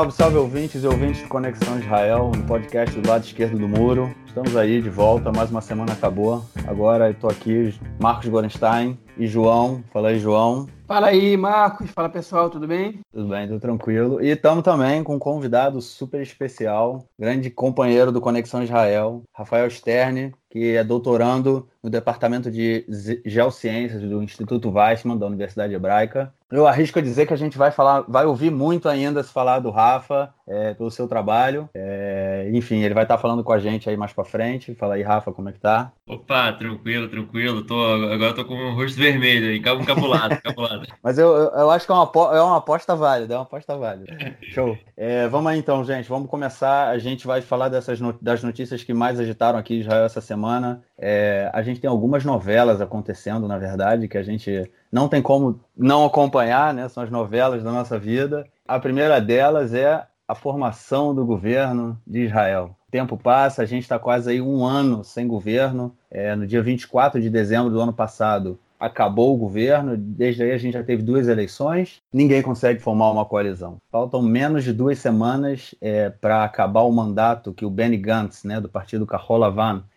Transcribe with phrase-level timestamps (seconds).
[0.00, 4.14] salve, salve ouvintes e ouvintes de Conexão Israel, no podcast do lado esquerdo do muro.
[4.30, 6.44] Estamos aí de volta, mais uma semana acabou.
[6.64, 9.82] Agora estou aqui, Marcos Gorenstein e João.
[9.92, 10.68] Fala aí, João.
[10.86, 11.90] Fala aí, Marcos.
[11.90, 13.00] Fala pessoal, tudo bem?
[13.12, 14.22] Tudo bem, tudo tranquilo.
[14.22, 20.32] E estamos também com um convidado super especial, grande companheiro do Conexão Israel, Rafael Sterne,
[20.48, 22.84] que é doutorando no Departamento de
[23.24, 26.32] Geociências do Instituto Weissman, da Universidade Hebraica.
[26.50, 29.60] Eu arrisco a dizer que a gente vai falar, vai ouvir muito ainda se falar
[29.60, 31.68] do Rafa, é, pelo seu trabalho.
[31.72, 34.74] É, enfim, ele vai estar falando com a gente aí mais para frente.
[34.74, 35.92] Fala aí, Rafa, como é que tá?
[36.08, 37.62] Opa, tranquilo, tranquilo.
[37.62, 37.80] Tô,
[38.12, 40.86] agora tô com o rosto vermelho aí, encabulado, encabulado.
[41.02, 44.36] Mas eu, eu acho que é uma, é uma aposta válida, é uma aposta válida.
[44.42, 44.76] Show.
[44.96, 46.88] É, vamos aí então, gente, vamos começar.
[46.88, 50.82] A gente vai falar dessas das notícias que mais agitaram aqui em Israel essa semana.
[50.98, 55.60] É, a gente tem algumas novelas acontecendo, na verdade, que a gente não tem como
[55.76, 56.88] não acompanhar, né?
[56.88, 58.44] São as novelas da nossa vida.
[58.66, 62.76] A primeira delas é a formação do governo de Israel.
[62.86, 65.92] O tempo passa, a gente está quase aí um ano sem governo.
[66.08, 70.56] É, no dia 24 de dezembro do ano passado, acabou o governo, desde aí a
[70.56, 73.78] gente já teve duas eleições, ninguém consegue formar uma coalizão.
[73.90, 78.60] Faltam menos de duas semanas é, para acabar o mandato que o Benny Gantz, né,
[78.60, 79.42] do partido Kahol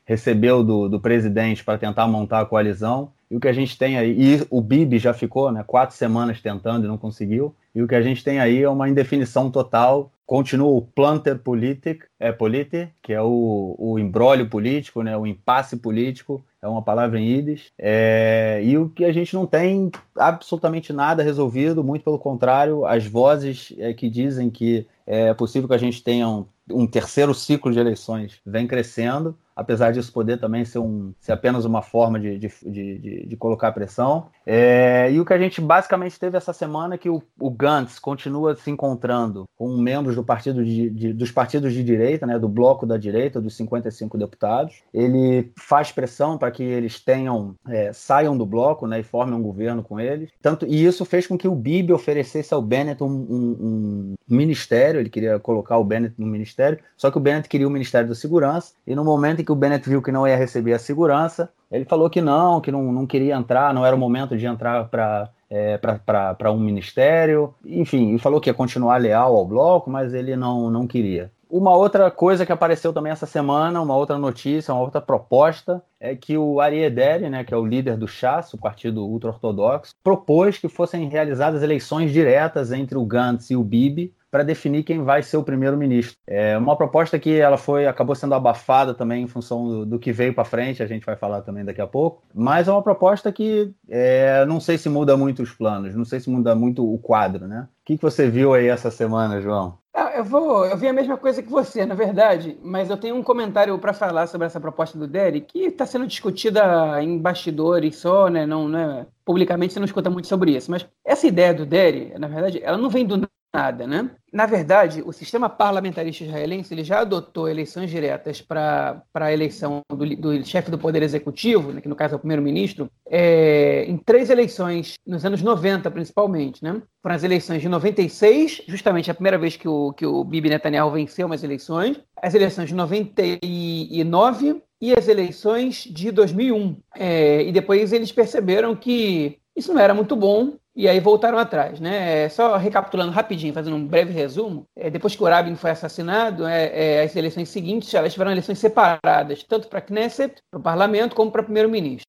[0.04, 3.12] recebeu do, do presidente para tentar montar a coalizão.
[3.32, 6.42] E o que a gente tem aí, e o Bibi já ficou né, quatro semanas
[6.42, 7.56] tentando e não conseguiu.
[7.74, 10.12] E o que a gente tem aí é uma indefinição total.
[10.26, 15.78] Continua o planter politic, é, politi, que é o, o embrólio político, né, o impasse
[15.78, 17.72] político, é uma palavra em Yiddish.
[17.78, 23.06] É, e o que a gente não tem absolutamente nada resolvido, muito pelo contrário, as
[23.06, 27.72] vozes é, que dizem que é possível que a gente tenha um, um terceiro ciclo
[27.72, 32.38] de eleições vem crescendo apesar disso poder também ser, um, ser apenas uma forma de,
[32.38, 34.28] de, de, de colocar pressão.
[34.46, 38.00] É, e o que a gente basicamente teve essa semana é que o, o Gantz
[38.00, 42.86] continua se encontrando com membros do partido de, dos partidos de direita, né, do bloco
[42.86, 44.82] da direita, dos 55 deputados.
[44.94, 49.42] Ele faz pressão para que eles tenham é, saiam do bloco né, e formem um
[49.42, 50.30] governo com eles.
[50.42, 55.00] Tanto, e isso fez com que o Bibi oferecesse ao Bennett um, um, um ministério,
[55.00, 58.16] ele queria colocar o Bennett no ministério, só que o Bennett queria o Ministério da
[58.16, 61.86] Segurança, e no momento que o Bennett viu que não ia receber a segurança, ele
[61.86, 65.30] falou que não, que não, não queria entrar, não era o momento de entrar para
[65.50, 70.70] é, um ministério, enfim, e falou que ia continuar leal ao bloco, mas ele não,
[70.70, 71.32] não queria.
[71.50, 76.16] Uma outra coisa que apareceu também essa semana, uma outra notícia, uma outra proposta, é
[76.16, 80.58] que o Ari Ederi, né, que é o líder do Chas, o partido ultra-ortodoxo, propôs
[80.58, 85.22] que fossem realizadas eleições diretas entre o Gantz e o Bibi para definir quem vai
[85.22, 86.18] ser o primeiro-ministro.
[86.26, 90.12] É uma proposta que ela foi acabou sendo abafada também em função do, do que
[90.12, 93.32] veio para frente, a gente vai falar também daqui a pouco, mas é uma proposta
[93.32, 96.98] que é, não sei se muda muito os planos, não sei se muda muito o
[96.98, 97.68] quadro, né?
[97.84, 99.78] O que, que você viu aí essa semana, João?
[100.16, 103.22] Eu vou, eu vi a mesma coisa que você, na verdade, mas eu tenho um
[103.22, 108.30] comentário para falar sobre essa proposta do Derek que está sendo discutida em bastidores só,
[108.30, 108.48] né?
[108.48, 110.72] Não, não é, publicamente você não escuta muito sobre isso.
[110.72, 114.10] Mas essa ideia do Derek, na verdade, ela não vem do nada, né?
[114.32, 120.16] Na verdade, o sistema parlamentarista israelense ele já adotou eleições diretas para a eleição do,
[120.16, 124.32] do, chefe do Poder Executivo, né, que no caso é o primeiro-ministro, é, em três
[124.32, 126.64] eleições, nos anos 90 principalmente.
[126.64, 126.82] Né?
[127.02, 130.92] Foram as eleições de 96, justamente a primeira vez que o, que o Bibi Netanyahu
[130.92, 136.76] venceu umas eleições, as eleições de 99 e as eleições de 2001.
[136.96, 141.80] É, e depois eles perceberam que isso não era muito bom e aí voltaram atrás,
[141.80, 142.24] né?
[142.24, 146.46] É, só recapitulando rapidinho, fazendo um breve resumo, é, depois que o Rabin foi assassinado,
[146.46, 151.32] é, as eleições seguintes elas tiveram eleições separadas, tanto para Knesset, para o parlamento, como
[151.32, 152.08] para primeiro-ministro.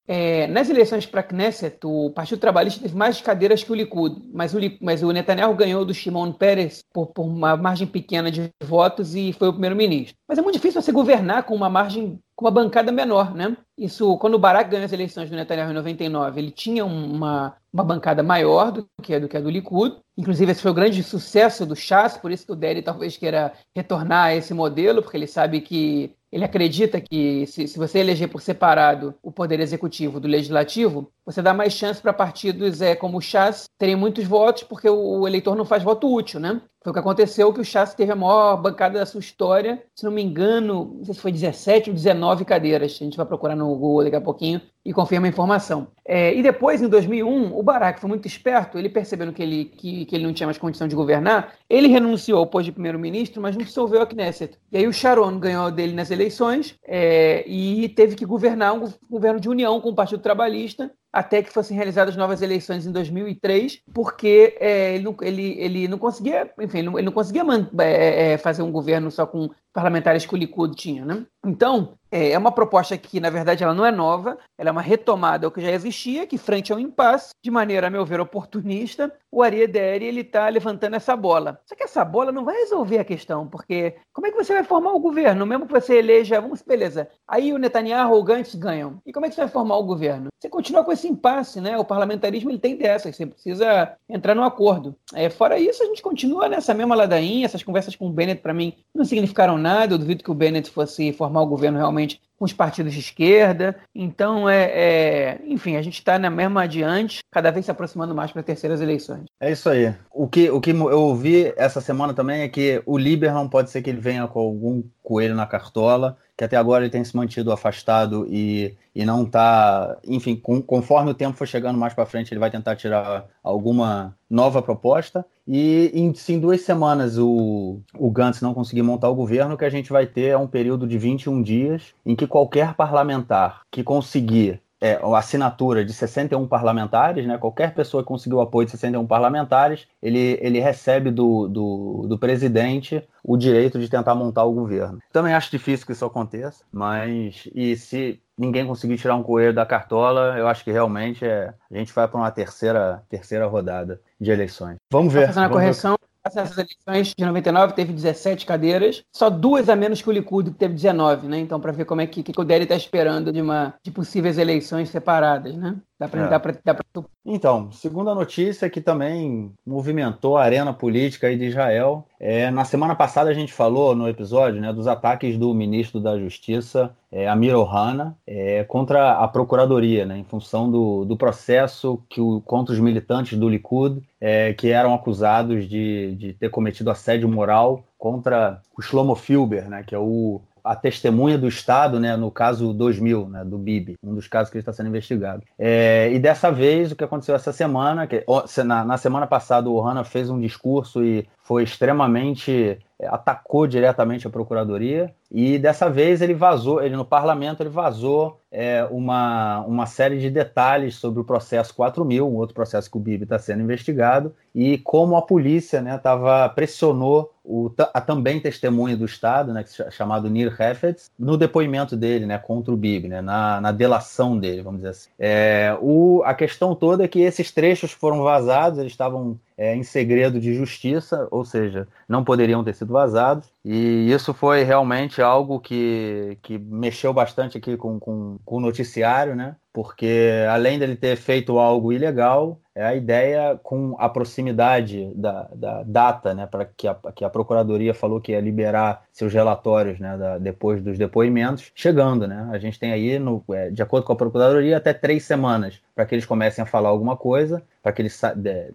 [0.50, 4.54] Nas eleições para a Knesset, o Partido Trabalhista teve mais cadeiras que o Likud, mas
[4.54, 9.14] o, mas o Netanyahu ganhou do Shimon Peres por, por uma margem pequena de votos
[9.14, 10.14] e foi o primeiro-ministro.
[10.28, 13.56] Mas é muito difícil você governar com uma margem com uma bancada menor, né?
[13.78, 17.84] Isso, quando o Barack ganhou as eleições do Netanyahu em 99, ele tinha uma, uma
[17.84, 19.96] bancada maior do que do, que a do Likud.
[20.16, 23.52] Inclusive, esse foi o grande sucesso do Chas, por isso que o Derry talvez queira
[23.74, 28.28] retornar a esse modelo, porque ele sabe que ele acredita que se, se, você eleger
[28.28, 33.18] por separado o poder executivo do legislativo, você dá mais chance para partidos é, como
[33.18, 36.60] o Chas terem muitos votos, porque o, eleitor não faz voto útil, né?
[36.82, 40.04] Foi o que aconteceu que o Chas teve a maior bancada da sua história, se
[40.04, 42.92] não me engano, não sei se foi 17 ou 19 cadeiras.
[42.92, 45.88] A gente vai procurar no Google daqui a pouquinho e confirma a informação.
[46.06, 50.04] É, e depois, em 2001, o Barack foi muito esperto, ele percebendo que ele, que,
[50.04, 53.56] que ele não tinha mais condição de governar, ele renunciou ao posto de primeiro-ministro, mas
[53.56, 54.58] não dissolveu a Knesset.
[54.70, 59.40] E aí o Sharon ganhou dele nas eleições é, e teve que governar um governo
[59.40, 64.56] de união com o Partido Trabalhista até que fossem realizadas novas eleições em 2003, porque
[64.58, 67.44] é, ele, não, ele, ele não conseguia, enfim, ele não, conseguia
[67.78, 71.24] é, é, fazer um governo só com parlamentares que o Likud tinha, né?
[71.46, 74.80] Então, é, é uma proposta que, na verdade, ela não é nova, ela é uma
[74.80, 79.12] retomada ao que já existia, que frente ao impasse, de maneira, a meu ver, oportunista,
[79.32, 81.60] o Ariederi, ele está levantando essa bola.
[81.66, 84.62] Só que essa bola não vai resolver a questão, porque como é que você vai
[84.62, 85.44] formar o governo?
[85.44, 89.02] Mesmo que você eleja, vamos, beleza, aí o Netanyahu ou o Gantz ganham.
[89.04, 90.28] E como é que você vai formar o governo?
[90.40, 91.76] Você continua com esse impasse, né?
[91.76, 94.94] O parlamentarismo, ele tem dessas, você precisa entrar num acordo.
[95.14, 98.54] É, fora isso, a gente continua nessa mesma ladainha, essas conversas com o Bennett, para
[98.54, 102.03] mim, não significaram nada, eu duvido que o Bennett fosse formar o governo realmente
[102.38, 103.76] com os partidos de esquerda.
[103.94, 108.32] Então, é, é enfim, a gente está na mesma adiante, cada vez se aproximando mais
[108.32, 109.24] para terceiras eleições.
[109.40, 109.94] É isso aí.
[110.10, 113.82] O que, o que eu ouvi essa semana também é que o Lieberman pode ser
[113.82, 117.52] que ele venha com algum coelho na cartola, que até agora ele tem se mantido
[117.52, 119.96] afastado e, e não está.
[120.06, 124.16] Enfim, com, conforme o tempo for chegando mais para frente, ele vai tentar tirar alguma
[124.28, 125.24] nova proposta.
[125.46, 129.58] E em, se em duas semanas o, o Gantz não conseguir montar o governo, o
[129.58, 133.60] que a gente vai ter é um período de 21 dias em que qualquer parlamentar
[133.70, 137.38] que conseguir é, a assinatura de 61 parlamentares, né?
[137.38, 142.18] Qualquer pessoa que conseguiu o apoio de 61 parlamentares, ele, ele recebe do, do, do,
[142.18, 144.98] presidente o direito de tentar montar o governo.
[145.10, 149.64] Também acho difícil que isso aconteça, mas e se ninguém conseguir tirar um coelho da
[149.64, 154.30] cartola, eu acho que realmente é, a gente vai para uma terceira, terceira rodada de
[154.30, 154.76] eleições.
[154.92, 155.28] Vamos ver.
[155.28, 160.00] Fazendo a correção, ver essas eleições de 99 teve 17 cadeiras, só duas a menos
[160.00, 161.38] que o Likud, que teve 19, né?
[161.38, 164.38] Então, para ver como é que, que o Deri está esperando de, uma, de possíveis
[164.38, 165.76] eleições separadas, né?
[165.98, 166.28] Dá pra, é.
[166.28, 166.84] dá pra, dá pra...
[167.24, 172.04] Então, segunda notícia que também movimentou a arena política aí de Israel.
[172.18, 176.18] É, na semana passada a gente falou no episódio né, dos ataques do ministro da
[176.18, 182.20] Justiça, é, Amir Ohana, é, contra a Procuradoria, né, em função do, do processo que
[182.20, 187.28] o, contra os militantes do Likud, é, que eram acusados de, de ter cometido assédio
[187.28, 192.30] moral contra o Shlomo Filber, né, que é o a testemunha do Estado, né, no
[192.30, 195.42] caso 2000, né, do Bibi, um dos casos que está sendo investigado.
[195.58, 198.24] É, e dessa vez, o que aconteceu essa semana, que,
[198.64, 204.30] na, na semana passada o Ohana fez um discurso e foi extremamente atacou diretamente a
[204.30, 210.18] procuradoria e dessa vez ele vazou, ele no parlamento ele vazou é, uma, uma série
[210.18, 214.32] de detalhes sobre o processo 4000, um outro processo que o Bibi está sendo investigado
[214.54, 220.30] e como a polícia, né, tava pressionou o, a também testemunha do Estado, né, chamado
[220.30, 224.78] Nir Hefetz, no depoimento dele, né, contra o Bibi, né, na, na delação dele, vamos
[224.78, 225.10] dizer assim.
[225.18, 229.82] É, o, a questão toda é que esses trechos foram vazados, eles estavam é, em
[229.82, 233.53] segredo de justiça, ou seja, não poderiam ter sido vazados.
[233.64, 239.34] E isso foi realmente algo que, que mexeu bastante aqui com, com, com o noticiário,
[239.34, 239.56] né?
[239.72, 245.82] Porque além dele ter feito algo ilegal, é a ideia com a proximidade da, da
[245.84, 250.16] data, né, para que a, que a Procuradoria falou que ia liberar seus relatórios né,
[250.16, 252.26] da, depois dos depoimentos, chegando.
[252.26, 252.48] Né?
[252.52, 256.04] A gente tem aí, no, é, de acordo com a Procuradoria, até três semanas para
[256.04, 258.20] que eles comecem a falar alguma coisa, para que eles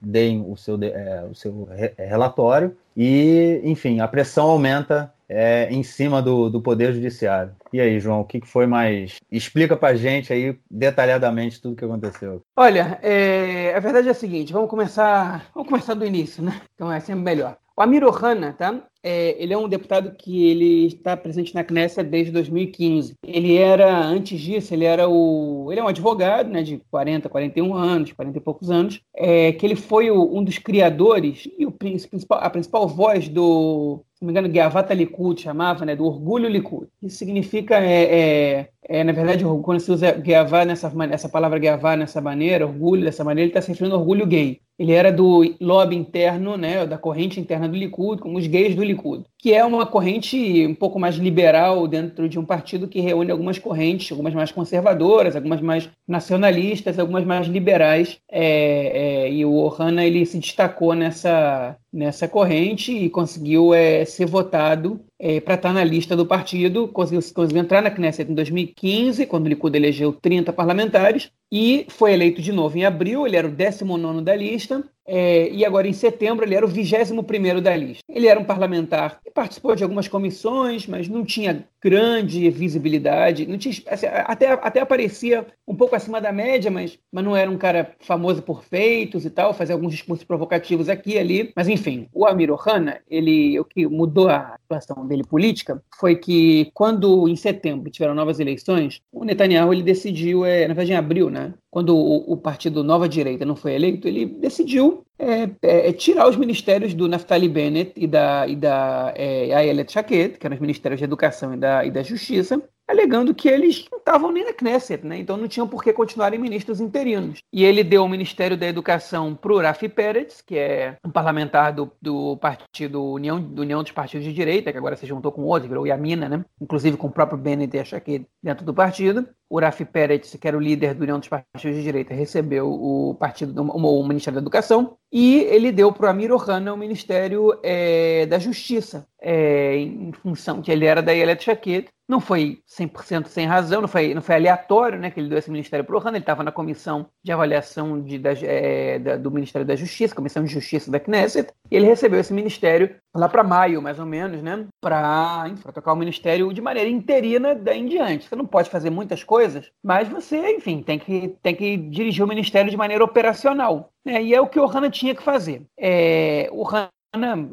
[0.02, 6.22] deem o seu, é, o seu relatório, e, enfim, a pressão aumenta é, em cima
[6.22, 7.56] do, do Poder Judiciário.
[7.72, 9.22] E aí, João, o que, foi mais.
[9.32, 12.42] Explica pra gente aí detalhadamente tudo o que aconteceu.
[12.58, 16.60] Olha, é, a verdade é a seguinte: vamos começar, vamos começar do início, né?
[16.76, 17.56] Então é sempre melhor.
[17.80, 18.84] O Amir Ohana, tá?
[19.02, 23.14] É, ele é um deputado que ele está presente na Knesset desde 2015.
[23.26, 25.70] Ele era, antes disso, ele era o.
[25.72, 29.66] Ele é um advogado, né, de 40, 41 anos, 40 e poucos anos, é, que
[29.66, 34.28] ele foi o, um dos criadores e o principal, a principal voz do, se não
[34.28, 36.90] me engano, Gavata Likud chamava, né, do orgulho Likud.
[37.02, 41.96] Isso significa, é, é, é na verdade, quando se usa Gavá nessa essa palavra Gavá
[41.96, 44.60] nessa maneira, orgulho dessa maneira, ele está se referindo ao orgulho gay.
[44.80, 48.84] Ele era do lobby interno, né, da corrente interna do Likud, como os gays do
[48.84, 53.30] Likud, que é uma corrente um pouco mais liberal dentro de um partido que reúne
[53.30, 58.18] algumas correntes, algumas mais conservadoras, algumas mais nacionalistas, algumas mais liberais.
[58.32, 64.28] É, é, e o Ohana ele se destacou nessa nessa corrente e conseguiu é, ser
[64.28, 68.34] votado é, para estar tá na lista do partido, conseguiu, conseguiu entrar na Knesset em
[68.34, 73.36] 2015, quando o Likud elegeu 30 parlamentares, e foi eleito de novo em abril, ele
[73.36, 77.76] era o 19 da lista, é, e agora em setembro ele era o 21 da
[77.76, 78.04] lista.
[78.08, 83.58] Ele era um parlamentar que participou de algumas comissões, mas não tinha grande visibilidade, não
[83.58, 87.58] tinha, assim, até, até aparecia um pouco acima da média, mas, mas não era um
[87.58, 91.52] cara famoso por feitos e tal, fazia alguns discursos provocativos aqui e ali.
[91.56, 96.70] Mas enfim, o Amir Ohana, ele, o que mudou a situação dele política foi que
[96.74, 101.30] quando em setembro tiveram novas eleições, o Netanyahu ele decidiu, é, na verdade em abril,
[101.30, 101.54] né?
[101.70, 106.28] quando o, o partido Nova Direita não foi eleito, ele decidiu é, é, é, tirar
[106.28, 110.62] os ministérios do Naftali Bennett e da, e da é, Ayelet Shaked, que eram os
[110.62, 114.54] ministérios de Educação e da, e da Justiça, alegando que eles não estavam nem na
[114.54, 115.20] Knesset, né?
[115.20, 117.40] então não tinham por que continuarem ministros interinos.
[117.54, 121.72] E ele deu o Ministério da Educação para o Rafi Peretz, que é um parlamentar
[121.72, 125.44] do, do partido União, do União dos Partidos de Direita, que agora se juntou com
[125.44, 126.44] outro, virou Yamina, né?
[126.60, 129.28] inclusive com o próprio Bennett e Shaked dentro do partido.
[129.50, 133.16] O Rafi Peretz, que era o líder do União dos Partidos de Direita, recebeu o
[133.16, 138.26] partido, o Ministério da Educação, e ele deu para o Amir Ohana o Ministério é,
[138.28, 143.46] da Justiça, é, em função que ele era da Yelet Shaked, não foi 100% sem
[143.46, 146.18] razão, não foi, não foi aleatório né, que ele deu esse ministério para o Ohana,
[146.18, 150.44] ele estava na comissão de avaliação de, da, é, da, do Ministério da Justiça, Comissão
[150.44, 154.42] de Justiça da Knesset, e ele recebeu esse ministério lá para maio, mais ou menos,
[154.42, 158.28] né, para tocar o ministério de maneira interina daí em diante.
[158.28, 159.39] Você não pode fazer muitas coisas,
[159.84, 163.92] mas você, enfim, tem que, tem que dirigir o ministério de maneira operacional.
[164.06, 165.64] Né, e é o que o Ohana tinha que fazer.
[165.78, 166.90] É, o Ohana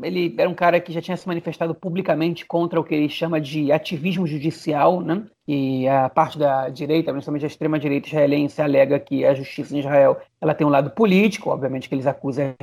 [0.02, 3.40] ele era um cara que já tinha se manifestado publicamente contra o que ele chama
[3.40, 5.24] de ativismo judicial, né?
[5.48, 9.78] E a parte da direita, principalmente a extrema direita israelense, alega que a justiça em
[9.78, 12.54] Israel ela tem um lado político, obviamente que eles acusam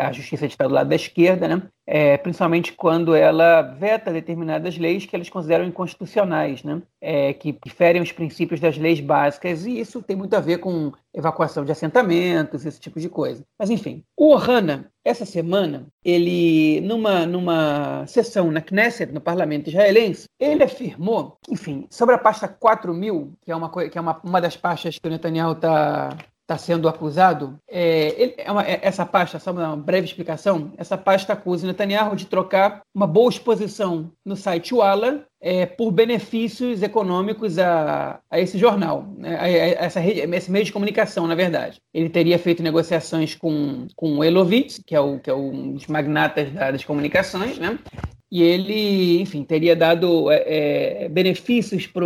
[0.00, 1.62] a justiça de estar do lado da esquerda, né?
[1.86, 6.80] É, principalmente quando ela veta determinadas leis que eles consideram inconstitucionais, né?
[7.00, 10.92] É, que ferem os princípios das leis básicas, e isso tem muito a ver com
[11.14, 13.42] evacuação de assentamentos, esse tipo de coisa.
[13.58, 20.26] Mas enfim, o Ohana, essa semana, ele, numa, numa sessão na Knesset, no parlamento israelense,
[20.38, 24.56] ele afirmou, enfim, sobre a pasta 4000, que é uma, que é uma, uma das
[24.56, 29.40] pastas que o Netanyahu está está sendo acusado, é, ele, é uma, é, essa pasta,
[29.40, 34.72] só uma breve explicação, essa pasta acusa Netanyahu de trocar uma boa exposição no site
[34.72, 40.50] Walla é, por benefícios econômicos a, a esse jornal, né, a, a essa rede, esse
[40.50, 41.80] meio de comunicação, na verdade.
[41.92, 45.88] Ele teria feito negociações com, com o Elovitz, que é, o, que é um dos
[45.88, 47.76] magnatas das comunicações, né?
[48.30, 52.04] E ele, enfim, teria dado é, é benefícios para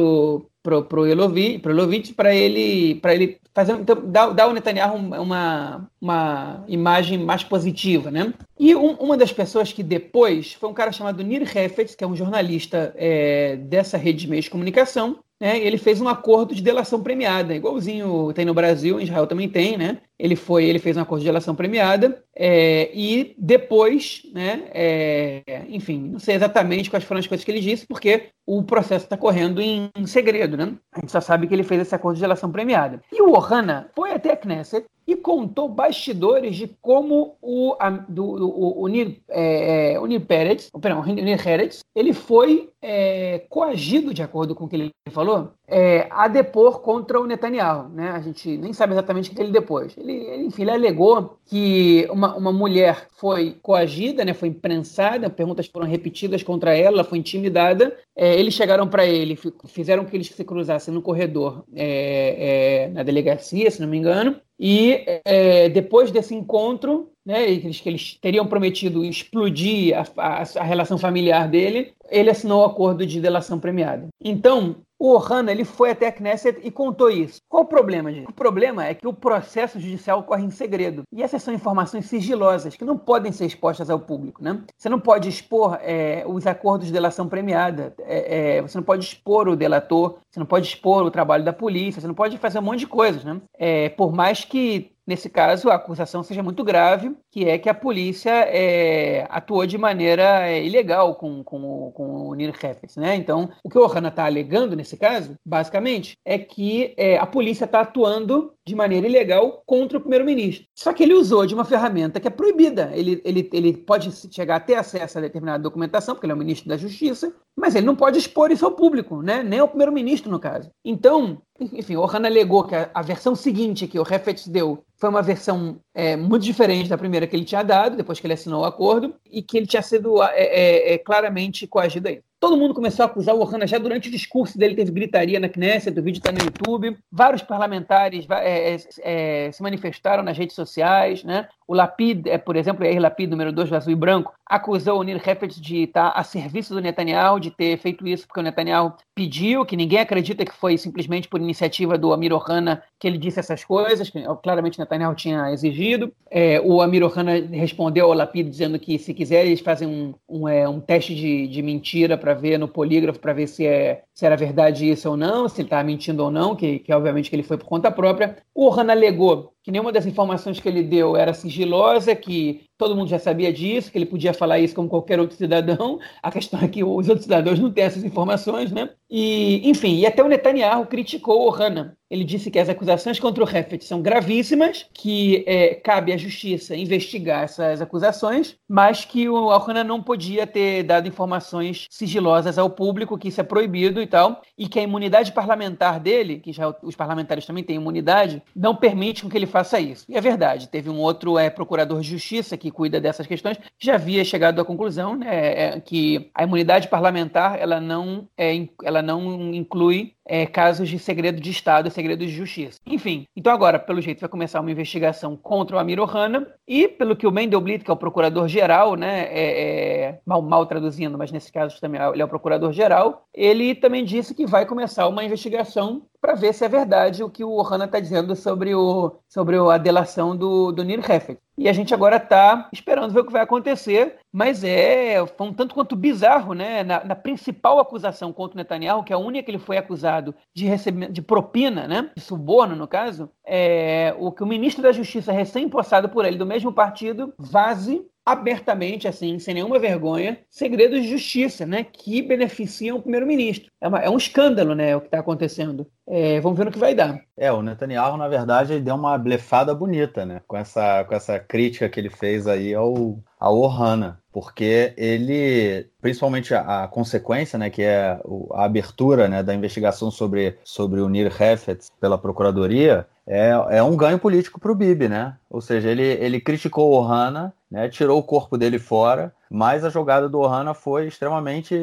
[0.62, 6.64] pro, pro Elovitch para ele para ele fazer então, dar, dar ao Netanyahu uma, uma
[6.68, 8.32] imagem mais positiva, né?
[8.58, 12.06] E um, uma das pessoas que depois foi um cara chamado Nir Hefetz, que é
[12.06, 15.58] um jornalista é, dessa rede de meios de comunicação, né?
[15.58, 19.78] Ele fez um acordo de delação premiada, igualzinho tem no Brasil, em Israel também tem,
[19.78, 19.98] né?
[20.18, 24.64] Ele foi, ele fez um acordo de delação premiada é, e depois, né?
[24.72, 29.06] É, enfim, não sei exatamente quais foram as coisas que ele disse, porque o processo
[29.06, 30.74] está correndo em, segredo, né?
[30.92, 33.00] A gente só sabe que ele fez esse acordo de delação premiada.
[33.10, 38.24] E o Ohana foi até a Knesset e contou bastidores de como o, a, do,
[38.24, 44.14] o, o, Nir, é, é o Peretz, perdão, o Nir Heretz, ele foi é, coagido,
[44.14, 47.88] de acordo com o que ele falou, é, a depor contra o Netanyahu.
[47.88, 48.10] Né?
[48.10, 49.96] A gente nem sabe exatamente o que ele depôs.
[49.96, 55.66] Ele, ele, enfim, ele alegou que uma, uma mulher foi coagida, né, foi imprensada, perguntas
[55.66, 57.96] foram repetidas contra ela, ela foi intimidada.
[58.16, 59.36] É, eles chegaram para ele,
[59.66, 64.40] fizeram que eles se cruzassem no corredor é, é, na delegacia, se não me engano,
[64.60, 70.62] e é, depois desse encontro, né, eles, que eles teriam prometido explodir a, a, a,
[70.62, 74.08] relação familiar dele, ele assinou o acordo de delação premiada.
[74.20, 77.40] Então, o Ohana ele foi até a Knesset e contou isso.
[77.48, 78.28] Qual o problema, gente?
[78.28, 81.04] O problema é que o processo judicial ocorre em segredo.
[81.10, 84.44] E essas são informações sigilosas que não podem ser expostas ao público.
[84.44, 84.62] Né?
[84.76, 89.06] Você não pode expor é, os acordos de delação premiada, é, é, você não pode
[89.06, 92.58] expor o delator, você não pode expor o trabalho da polícia, você não pode fazer
[92.58, 93.24] um monte de coisas.
[93.24, 93.40] Né?
[93.58, 97.74] É, por mais que nesse caso, a acusação seja muito grave, que é que a
[97.74, 103.16] polícia é, atuou de maneira é, ilegal com, com, com o Nir Hefetz, né?
[103.16, 107.64] Então, o que o Ohana está alegando nesse caso, basicamente, é que é, a polícia
[107.64, 110.64] está atuando de maneira ilegal contra o primeiro-ministro.
[110.76, 112.92] Só que ele usou de uma ferramenta que é proibida.
[112.94, 116.68] Ele, ele, ele pode chegar até acesso a determinada documentação, porque ele é o ministro
[116.68, 119.42] da Justiça, mas ele não pode expor isso ao público, né?
[119.42, 120.70] nem ao primeiro-ministro, no caso.
[120.84, 125.10] Então, enfim, o Ohana alegou que a, a, versão seguinte que o Refet deu foi
[125.10, 128.62] uma versão é, muito diferente da primeira que ele tinha dado, depois que ele assinou
[128.62, 132.30] o acordo, e que ele tinha sido é, é, é claramente coagido a isso.
[132.40, 135.46] Todo mundo começou a acusar o Ohana já durante o discurso dele, teve gritaria na
[135.46, 136.96] Knesset, o vídeo está no YouTube.
[137.12, 141.22] Vários parlamentares é, é, se manifestaram nas redes sociais.
[141.22, 141.46] Né?
[141.70, 145.04] O Lapid, é, por exemplo, Yair Lapid, número 2 do Azul e Branco, acusou o
[145.04, 148.94] Nir Hefetz de estar a serviço do Netanyahu, de ter feito isso porque o Netanyahu
[149.14, 153.38] pediu, que ninguém acredita que foi simplesmente por iniciativa do Amir Ohana que ele disse
[153.38, 156.12] essas coisas, que claramente Netanyahu tinha exigido.
[156.28, 160.48] É, o Amir Ohana respondeu ao Lapid dizendo que se quiser eles fazem um, um,
[160.48, 164.26] é, um teste de, de mentira para ver no polígrafo, para ver se, é, se
[164.26, 167.36] era verdade isso ou não, se ele estava mentindo ou não, que, que obviamente que
[167.36, 168.38] ele foi por conta própria.
[168.52, 173.10] O Ohana alegou que nenhuma das informações que ele deu era sigilosa, que todo mundo
[173.10, 176.00] já sabia disso, que ele podia falar isso como qualquer outro cidadão.
[176.22, 178.88] A questão é que os outros cidadãos não têm essas informações, né?
[179.10, 181.96] E, enfim, e até o Netanyahu criticou o Hanna.
[182.08, 186.74] Ele disse que as acusações contra o Heffet são gravíssimas, que é, cabe à justiça
[186.74, 193.16] investigar essas acusações, mas que o Hanna não podia ter dado informações sigilosas ao público,
[193.16, 196.96] que isso é proibido e tal, e que a imunidade parlamentar dele, que já os
[196.96, 200.04] parlamentares também têm imunidade, não permite que ele faça isso.
[200.08, 203.94] E é verdade, teve um outro é, procurador de justiça que cuida dessas questões, já
[203.94, 209.54] havia chegado à conclusão né, é, que a imunidade parlamentar ela não, é, ela não
[209.54, 212.78] inclui é, casos de segredo de Estado e segredo de justiça.
[212.86, 217.16] Enfim, então agora, pelo jeito, vai começar uma investigação contra o Amir Ohana e, pelo
[217.16, 221.50] que o Mendelblit, que é o procurador-geral, né, é, é, mal, mal traduzindo, mas nesse
[221.50, 226.34] caso também ele é o procurador-geral, ele também disse que vai começar uma investigação para
[226.34, 230.36] ver se é verdade o que o Ohana está dizendo sobre, o, sobre a delação
[230.36, 231.38] do, do Nir Heffet.
[231.58, 235.52] E a gente agora está esperando ver o que vai acontecer, mas é foi um
[235.52, 236.82] tanto quanto bizarro, né?
[236.82, 240.34] Na, na, principal acusação contra o Netanyahu, que é a única que ele foi acusado
[240.54, 242.10] de receber de propina, né?
[242.16, 246.46] De suborno, no caso, é o que o ministro da Justiça, recém-possado por ele, do
[246.46, 253.02] mesmo partido, vaze abertamente, assim, sem nenhuma vergonha, segredos de justiça, né, que beneficiam o
[253.02, 253.70] primeiro-ministro.
[253.80, 255.86] É, é, um escândalo, né, o que está acontecendo.
[256.06, 257.20] É, vamos ver no que vai dar.
[257.36, 261.88] É, o Netanyahu, na verdade, deu uma blefada bonita, né, com essa, com essa crítica
[261.88, 267.82] que ele fez aí ao, ao Ohana, porque ele, principalmente a, a consequência, né, que
[267.82, 268.20] é
[268.52, 273.96] a abertura, né, da investigação sobre, sobre o Nir Hefetz pela Procuradoria, é, é um
[273.96, 275.36] ganho político para o Bibi, né?
[275.48, 279.90] Ou seja, ele, ele criticou o Ohana, né, tirou o corpo dele fora, mas a
[279.90, 281.76] jogada do Ohana foi extremamente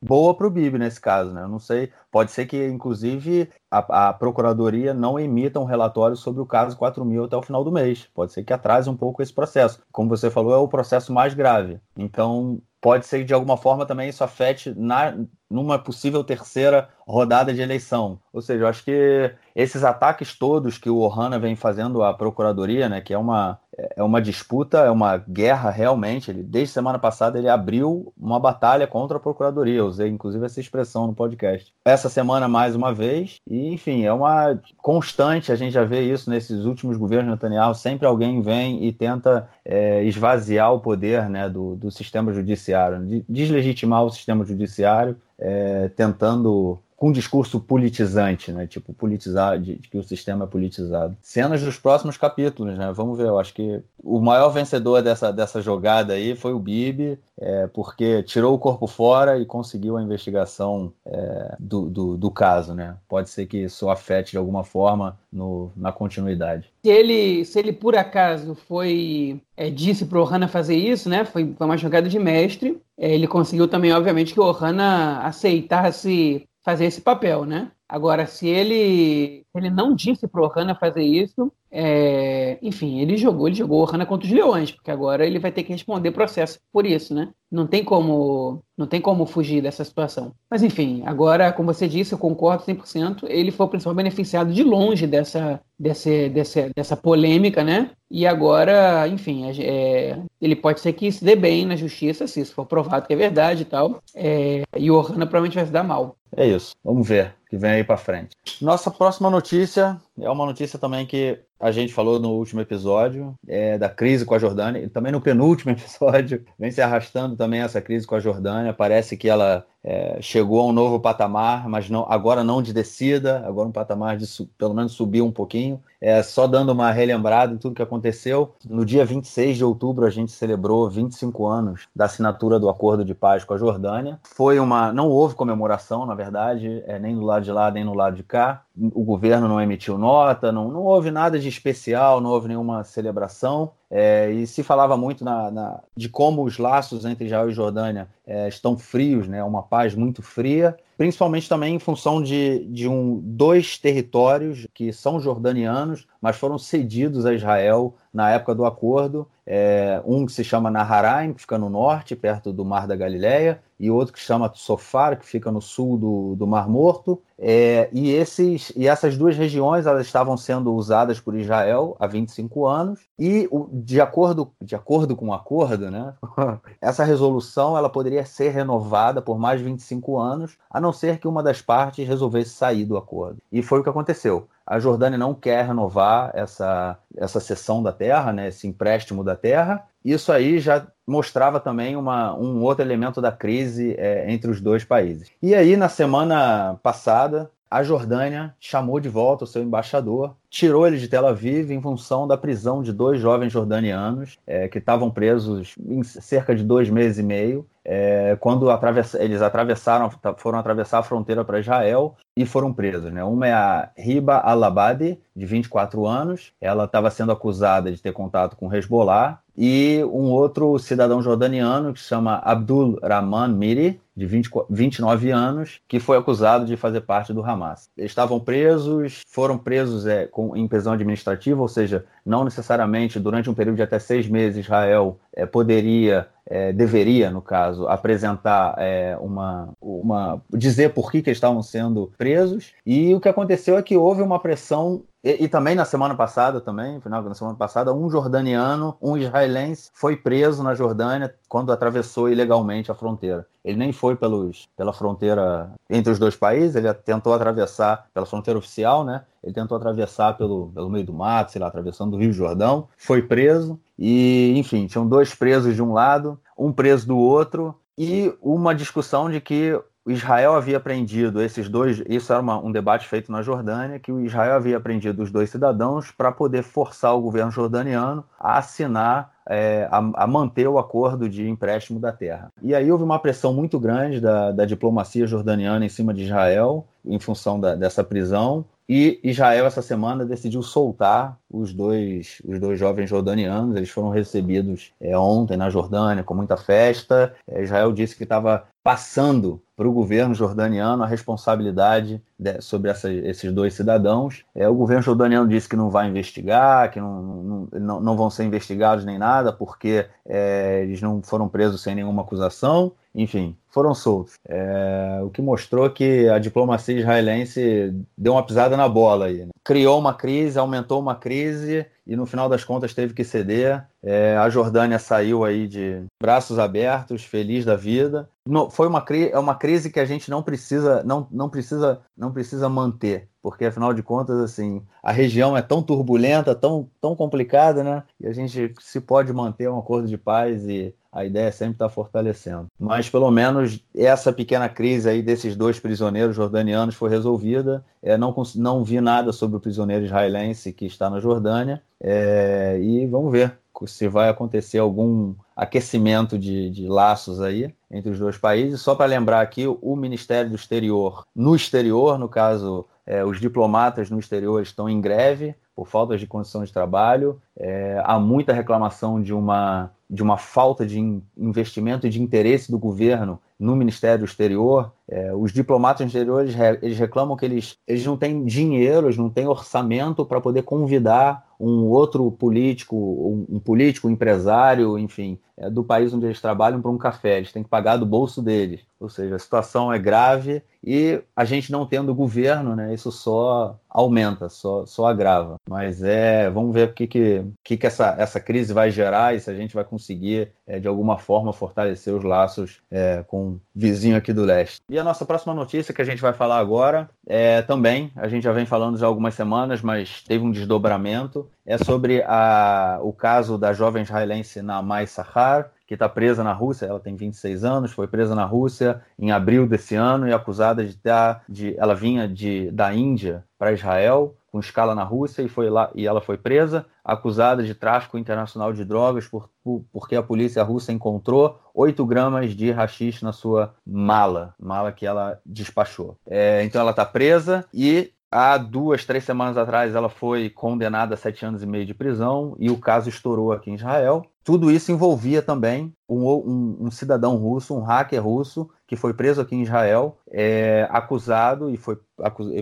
[0.00, 1.42] boa para o Bibi nesse caso, né?
[1.42, 6.40] Eu não sei, pode ser que inclusive a, a, procuradoria não emita um relatório sobre
[6.40, 8.08] o caso 4000 até o final do mês.
[8.14, 9.82] Pode ser que atrase um pouco esse processo.
[9.92, 11.78] Como você falou, é o processo mais grave.
[11.94, 15.14] Então, pode ser que de alguma forma também isso afete na,
[15.50, 18.18] numa possível terceira rodada de eleição.
[18.32, 22.88] Ou seja, eu acho que esses ataques todos que o Ohana vem fazendo à Procuradoria,
[22.88, 23.60] né, que é uma,
[23.96, 28.86] é uma disputa, é uma guerra realmente, ele, desde semana passada ele abriu uma batalha
[28.86, 31.72] contra a Procuradoria, eu usei inclusive essa expressão no podcast.
[31.84, 36.30] Essa semana mais uma vez, e enfim, é uma constante, a gente já vê isso
[36.30, 41.76] nesses últimos governos Netanyahu, sempre alguém vem e tenta é, esvaziar o poder né, do,
[41.76, 48.66] do sistema judiciário, deslegitimar o sistema judiciário, é, tentando com discurso politizante, né?
[48.66, 51.16] Tipo, politizar, de, de, que o sistema é politizado.
[51.22, 52.92] Cenas dos próximos capítulos, né?
[52.94, 57.18] Vamos ver, eu acho que o maior vencedor dessa, dessa jogada aí foi o Bibi,
[57.40, 62.74] é, porque tirou o corpo fora e conseguiu a investigação é, do, do, do, caso,
[62.74, 62.94] né?
[63.08, 66.70] Pode ser que isso afete de alguma forma no, na continuidade.
[66.84, 71.24] Se ele, se ele por acaso foi é, disse para o Ohana fazer isso, né?
[71.24, 72.78] Foi, foi uma jogada de mestre.
[72.98, 77.70] É, ele conseguiu também, obviamente, que o Ohana aceitasse fazer esse papel, né?
[77.88, 83.56] Agora, se ele, ele não disse pro Ohana fazer isso, é, enfim, ele jogou, ele
[83.56, 86.86] jogou o Ohana contra os leões, porque agora ele vai ter que responder processo por
[86.86, 87.30] isso, né?
[87.50, 90.32] Não tem como, não tem como fugir dessa situação.
[90.48, 94.62] Mas enfim, agora, como você disse, eu concordo 100%, ele foi o principal beneficiado de
[94.62, 97.90] longe dessa, dessa, dessa, dessa polêmica, né?
[98.08, 102.54] E agora, enfim, é, ele pode ser que se dê bem na justiça, se isso
[102.54, 104.00] for provado que é verdade e tal.
[104.14, 106.16] É, e o Ohana provavelmente vai se dar mal.
[106.36, 106.72] É isso.
[106.84, 108.36] Vamos ver o que vem aí para frente.
[108.60, 113.76] Nossa próxima notícia é uma notícia também que a gente falou no último episódio, é,
[113.76, 117.82] da crise com a Jordânia, e também no penúltimo episódio, vem se arrastando também essa
[117.82, 118.72] crise com a Jordânia.
[118.72, 123.42] Parece que ela é, chegou a um novo patamar, mas não, agora não de descida,
[123.46, 124.26] agora um patamar de
[124.58, 125.82] pelo menos subir um pouquinho.
[126.00, 128.54] É, só dando uma relembrada em tudo que aconteceu.
[128.66, 133.14] No dia 26 de outubro, a gente celebrou 25 anos da assinatura do acordo de
[133.14, 134.18] paz com a Jordânia.
[134.22, 134.92] Foi uma.
[134.94, 138.22] Não houve comemoração, na verdade, é, nem do lado de lá, nem no lado de
[138.22, 138.62] cá.
[138.94, 143.72] O governo não emitiu nota, não, não houve nada de especial, não houve nenhuma celebração.
[143.90, 148.08] é, e se falava muito na, na, de como os laços entre Israel e Jordânia
[148.26, 153.20] é, estão frios, né, uma paz muito fria, principalmente também em função de, de um,
[153.22, 159.26] dois territórios que são jordanianos, mas foram cedidos a Israel na época do acordo.
[159.46, 163.60] É, um que se chama Naharaim, que fica no norte, perto do Mar da Galileia,
[163.80, 167.20] e outro que chama Sofar, que fica no sul do, do Mar Morto.
[167.38, 172.66] É, e, esses, e essas duas regiões elas estavam sendo usadas por Israel há 25
[172.66, 176.12] anos, e de acordo, de acordo com o acordo, né,
[176.82, 181.42] essa resolução ela poderia ser renovada por mais 25 anos, a não ser que uma
[181.42, 183.38] das partes resolvesse sair do acordo.
[183.50, 188.32] E foi o que aconteceu a Jordânia não quer renovar essa, essa cessão da terra,
[188.32, 189.84] né, esse empréstimo da terra.
[190.04, 194.84] Isso aí já mostrava também uma, um outro elemento da crise é, entre os dois
[194.84, 195.28] países.
[195.42, 200.98] E aí, na semana passada, a Jordânia chamou de volta o seu embaixador, tirou ele
[200.98, 205.76] de Tel Aviv em função da prisão de dois jovens jordanianos é, que estavam presos
[205.78, 209.14] em cerca de dois meses e meio é, quando atravess...
[209.14, 213.12] eles atravessaram, foram atravessar a fronteira para Israel e foram presos.
[213.12, 213.24] Né?
[213.24, 218.56] Uma é a Riba Alabadi, de 24 anos, ela estava sendo acusada de ter contato
[218.56, 224.50] com Hezbollah, e um outro cidadão jordaniano que se chama Abdul Rahman Miri, de 20,
[224.68, 227.90] 29 anos, que foi acusado de fazer parte do Hamas.
[227.96, 233.50] Eles estavam presos, foram presos é, com, em prisão administrativa, ou seja, não necessariamente durante
[233.50, 239.16] um período de até seis meses Israel é, poderia, é, deveria, no caso, apresentar é,
[239.20, 240.42] uma, uma.
[240.52, 242.72] dizer por que, que estavam sendo presos.
[242.84, 246.60] E o que aconteceu é que houve uma pressão e, e, também na semana passada,
[246.60, 252.28] também, final da semana passada, um jordaniano, um israelense, foi preso na Jordânia quando atravessou
[252.28, 253.46] ilegalmente a fronteira.
[253.62, 258.58] Ele nem foi pelos, pela fronteira entre os dois países, ele tentou atravessar pela fronteira
[258.58, 259.22] oficial, né?
[259.44, 263.20] Ele tentou atravessar pelo, pelo meio do mato, sei lá, atravessando o Rio Jordão, foi
[263.20, 268.74] preso e, enfim, tinham dois presos de um lado, um preso do outro e uma
[268.74, 273.42] discussão de que Israel havia prendido esses dois, isso era uma, um debate feito na
[273.42, 278.24] Jordânia, que o Israel havia prendido os dois cidadãos para poder forçar o governo jordaniano
[278.38, 282.52] a assinar, é, a, a, manter o acordo de empréstimo da terra.
[282.62, 286.86] E aí houve uma pressão muito grande da, da diplomacia jordaniana em cima de Israel,
[287.04, 292.76] em função da, dessa prisão, e Israel, essa semana, decidiu soltar os dois, os dois
[292.76, 293.76] jovens jordanianos.
[293.76, 297.32] Eles foram recebidos é, ontem na Jordânia com muita festa.
[297.46, 303.12] É, Israel disse que estava passando para o governo jordaniano a responsabilidade de, sobre essa,
[303.12, 304.44] esses dois cidadãos.
[304.54, 308.44] É, o governo jordaniano disse que não vai investigar, que não, não, não vão ser
[308.44, 314.34] investigados nem nada, porque é, eles não foram presos sem nenhuma acusação enfim, foram soltos.
[314.48, 319.44] É, o que mostrou que a diplomacia israelense deu uma pisada na bola aí.
[319.44, 319.50] Né?
[319.64, 323.84] Criou uma crise, aumentou uma crise e no final das contas teve que ceder.
[324.02, 328.28] É, a Jordânia saiu aí de braços abertos, feliz da vida.
[328.70, 332.68] Foi uma, é uma crise que a gente não precisa, não, não precisa, não precisa
[332.68, 338.02] manter, porque afinal de contas, assim, a região é tão turbulenta, tão, tão complicada, né?
[338.18, 341.74] E a gente se pode manter um acordo de paz e a ideia é sempre
[341.74, 342.66] estar fortalecendo.
[342.78, 347.84] Mas pelo menos essa pequena crise aí desses dois prisioneiros jordanianos foi resolvida.
[348.02, 351.82] É, não, não vi nada sobre o prisioneiro israelense que está na Jordânia.
[352.00, 358.18] É, e vamos ver se vai acontecer algum aquecimento de, de laços aí entre os
[358.18, 358.80] dois países.
[358.80, 364.08] Só para lembrar aqui, o Ministério do Exterior, no exterior, no caso, é, os diplomatas
[364.08, 367.42] no exterior estão em greve por falta de condição de trabalho.
[367.58, 372.78] É, há muita reclamação de uma, de uma falta de investimento e de interesse do
[372.78, 374.92] governo no Ministério do Exterior.
[375.08, 379.48] É, os diplomatas exteriores eles reclamam que eles, eles não têm dinheiro, eles não têm
[379.48, 385.82] orçamento para poder convidar um outro político, um, um político, um empresário, enfim, é, do
[385.82, 387.38] país onde eles trabalham para um café.
[387.38, 388.82] Eles têm que pagar do bolso deles.
[389.00, 393.78] Ou seja, a situação é grave e a gente não tendo governo, né, isso só
[393.88, 395.56] aumenta, só, só agrava.
[395.68, 399.40] Mas é, vamos ver o que, que, que, que essa, essa crise vai gerar e
[399.40, 403.60] se a gente vai conseguir, é, de alguma forma, fortalecer os laços é, com o
[403.74, 404.80] vizinho aqui do leste.
[404.88, 408.44] E a nossa próxima notícia que a gente vai falar agora é também, a gente
[408.44, 413.58] já vem falando já algumas semanas, mas teve um desdobramento, é sobre a, o caso
[413.58, 418.06] da jovem israelense Namai Sahar, que está presa na Rússia, ela tem 26 anos, foi
[418.06, 422.70] presa na Rússia em abril desse ano e acusada de estar, de, ela vinha de,
[422.70, 426.86] da Índia para Israel, com escala na Rússia, e foi lá e ela foi presa,
[427.04, 432.54] acusada de tráfico internacional de drogas, por, por, porque a polícia russa encontrou 8 gramas
[432.54, 436.16] de rachixe na sua mala, mala que ela despachou.
[436.24, 441.16] É, então ela está presa e há duas, três semanas atrás, ela foi condenada a
[441.16, 444.24] sete anos e meio de prisão e o caso estourou aqui em Israel.
[444.44, 449.40] Tudo isso envolvia também um, um, um cidadão russo, um hacker russo, que foi preso
[449.40, 451.98] aqui em Israel, é, acusado e foi,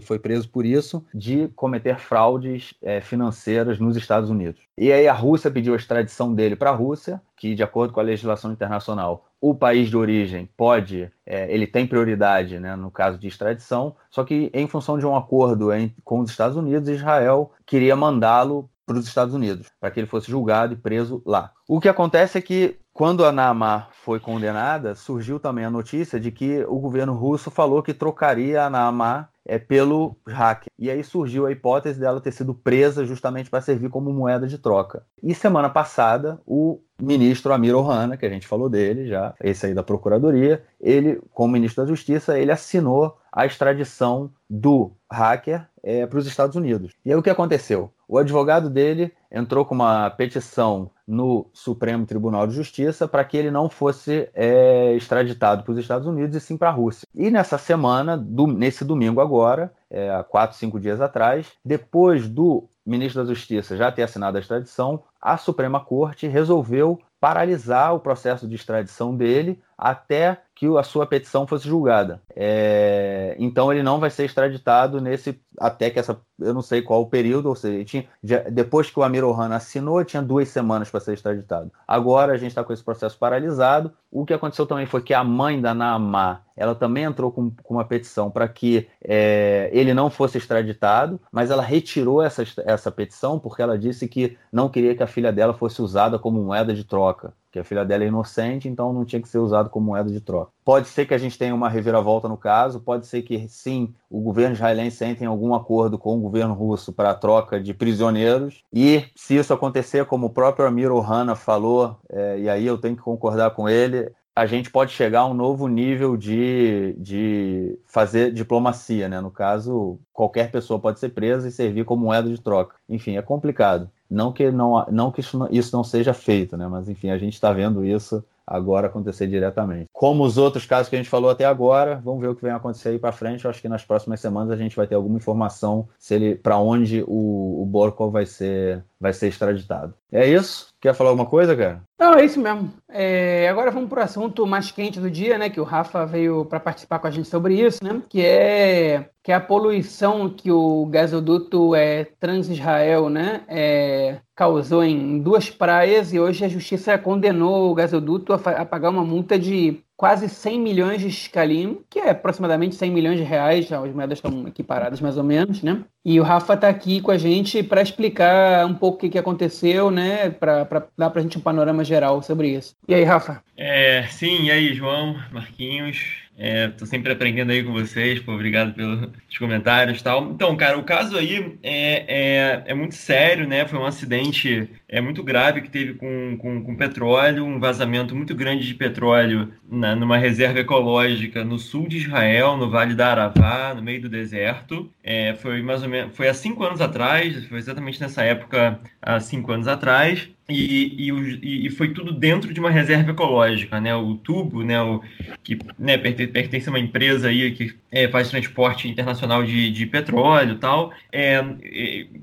[0.03, 4.61] foi preso por isso de cometer fraudes é, financeiras nos Estados Unidos.
[4.77, 8.01] E aí a Rússia pediu a extradição dele para a Rússia, que de acordo com
[8.01, 13.19] a legislação internacional, o país de origem pode, é, ele tem prioridade né, no caso
[13.19, 17.53] de extradição, só que em função de um acordo em, com os Estados Unidos, Israel
[17.65, 21.53] queria mandá-lo para os Estados Unidos, para que ele fosse julgado e preso lá.
[21.69, 26.33] O que acontece é que, quando a Naamar foi condenada, surgiu também a notícia de
[26.33, 30.71] que o governo russo falou que trocaria a Naamar é, pelo hacker.
[30.79, 34.59] E aí surgiu a hipótese dela ter sido presa justamente para servir como moeda de
[34.59, 35.03] troca.
[35.23, 39.75] E semana passada, o ministro Amir Ohana, que a gente falou dele já, esse aí
[39.75, 46.19] da Procuradoria, ele, como ministro da Justiça, ele assinou a extradição do hacker é, para
[46.19, 46.93] os Estados Unidos.
[47.05, 47.91] E aí o que aconteceu?
[48.07, 53.51] O advogado dele entrou com uma petição no Supremo Tribunal de Justiça para que ele
[53.51, 57.07] não fosse é, extraditado para os Estados Unidos e sim para a Rússia.
[57.15, 63.23] E nessa semana, do, nesse domingo agora, é, quatro, cinco dias atrás, depois do ministro
[63.23, 68.55] da Justiça já ter assinado a extradição, a Suprema Corte resolveu paralisar o processo de
[68.55, 72.21] extradição dele até que a sua petição fosse julgada.
[72.35, 77.03] É, então ele não vai ser extraditado nesse até que essa eu não sei qual
[77.03, 80.89] o período, ou seja, tinha, já, depois que o Amir Ohana assinou, tinha duas semanas
[80.89, 81.71] para ser extraditado.
[81.87, 83.93] Agora a gente está com esse processo paralisado.
[84.11, 87.75] O que aconteceu também foi que a mãe da Naamá, ela também entrou com, com
[87.75, 93.39] uma petição para que é, ele não fosse extraditado, mas ela retirou essa, essa petição
[93.39, 96.85] porque ela disse que não queria que a filha dela fosse usada como moeda de
[96.85, 100.11] troca que a filha dela é inocente, então não tinha que ser usado como moeda
[100.11, 100.53] de troca.
[100.65, 104.21] Pode ser que a gente tenha uma reviravolta no caso, pode ser que sim, o
[104.21, 108.63] governo israelense entre em algum acordo com o governo russo para a troca de prisioneiros,
[108.73, 112.97] e se isso acontecer, como o próprio Amir Ohana falou, é, e aí eu tenho
[112.97, 118.33] que concordar com ele, a gente pode chegar a um novo nível de, de fazer
[118.33, 119.21] diplomacia, né?
[119.21, 122.77] No caso, qualquer pessoa pode ser presa e servir como moeda de troca.
[122.89, 123.91] Enfim, é complicado.
[124.09, 126.69] Não que, não, não que isso, não, seja feito, né?
[126.69, 129.87] Mas enfim, a gente está vendo isso agora acontecer diretamente.
[129.93, 132.53] Como os outros casos que a gente falou até agora, vamos ver o que vem
[132.53, 133.45] acontecer aí para frente.
[133.45, 136.59] Eu acho que nas próximas semanas a gente vai ter alguma informação se ele para
[136.59, 139.95] onde o, o Borkov vai ser vai ser extraditado.
[140.11, 140.69] É isso?
[140.81, 141.83] Quer falar alguma coisa, cara?
[141.99, 142.73] Não, é isso mesmo.
[142.89, 145.51] É, agora vamos para o assunto mais quente do dia, né?
[145.51, 148.01] Que o Rafa veio para participar com a gente sobre isso, né?
[148.09, 155.21] Que é que é a poluição que o gasoduto é, Trans-Israel né, é, causou em
[155.21, 159.85] duas praias e hoje a justiça condenou o gasoduto a, a pagar uma multa de
[159.99, 164.47] quase 100 milhões de shkalim, que é aproximadamente 100 milhões de reais, as moedas estão
[164.47, 165.83] equiparadas mais ou menos, né?
[166.05, 169.19] E o Rafa está aqui com a gente para explicar um pouco o que, que
[169.19, 170.31] aconteceu, né?
[170.31, 172.77] Para dar para a gente um panorama geral sobre isso.
[172.87, 173.43] E aí, Rafa?
[173.57, 176.29] É, sim, e aí, João, Marquinhos?
[176.39, 180.31] Estou é, sempre aprendendo aí com vocês, pô, obrigado pelos comentários e tal.
[180.31, 183.67] Então, cara, o caso aí é, é, é, muito sério, né?
[183.67, 188.35] Foi um acidente é, muito grave que teve com, com, com petróleo, um vazamento muito
[188.35, 193.75] grande de petróleo na, numa reserva ecológica no sul de Israel, no Vale da Aravá,
[193.75, 194.91] no meio do deserto.
[195.05, 199.21] É, foi mais ou menos, foi há cinco anos atrás, foi exatamente nessa época, há
[199.21, 200.31] cinco anos atrás.
[200.51, 203.95] E, e, e, foi tudo dentro de uma reserva ecológica, né?
[203.95, 204.81] O tubo, né?
[204.81, 205.03] O,
[205.45, 210.55] que né, pertence a uma empresa aí que é, faz transporte internacional de, de petróleo
[210.55, 211.45] e tal, é,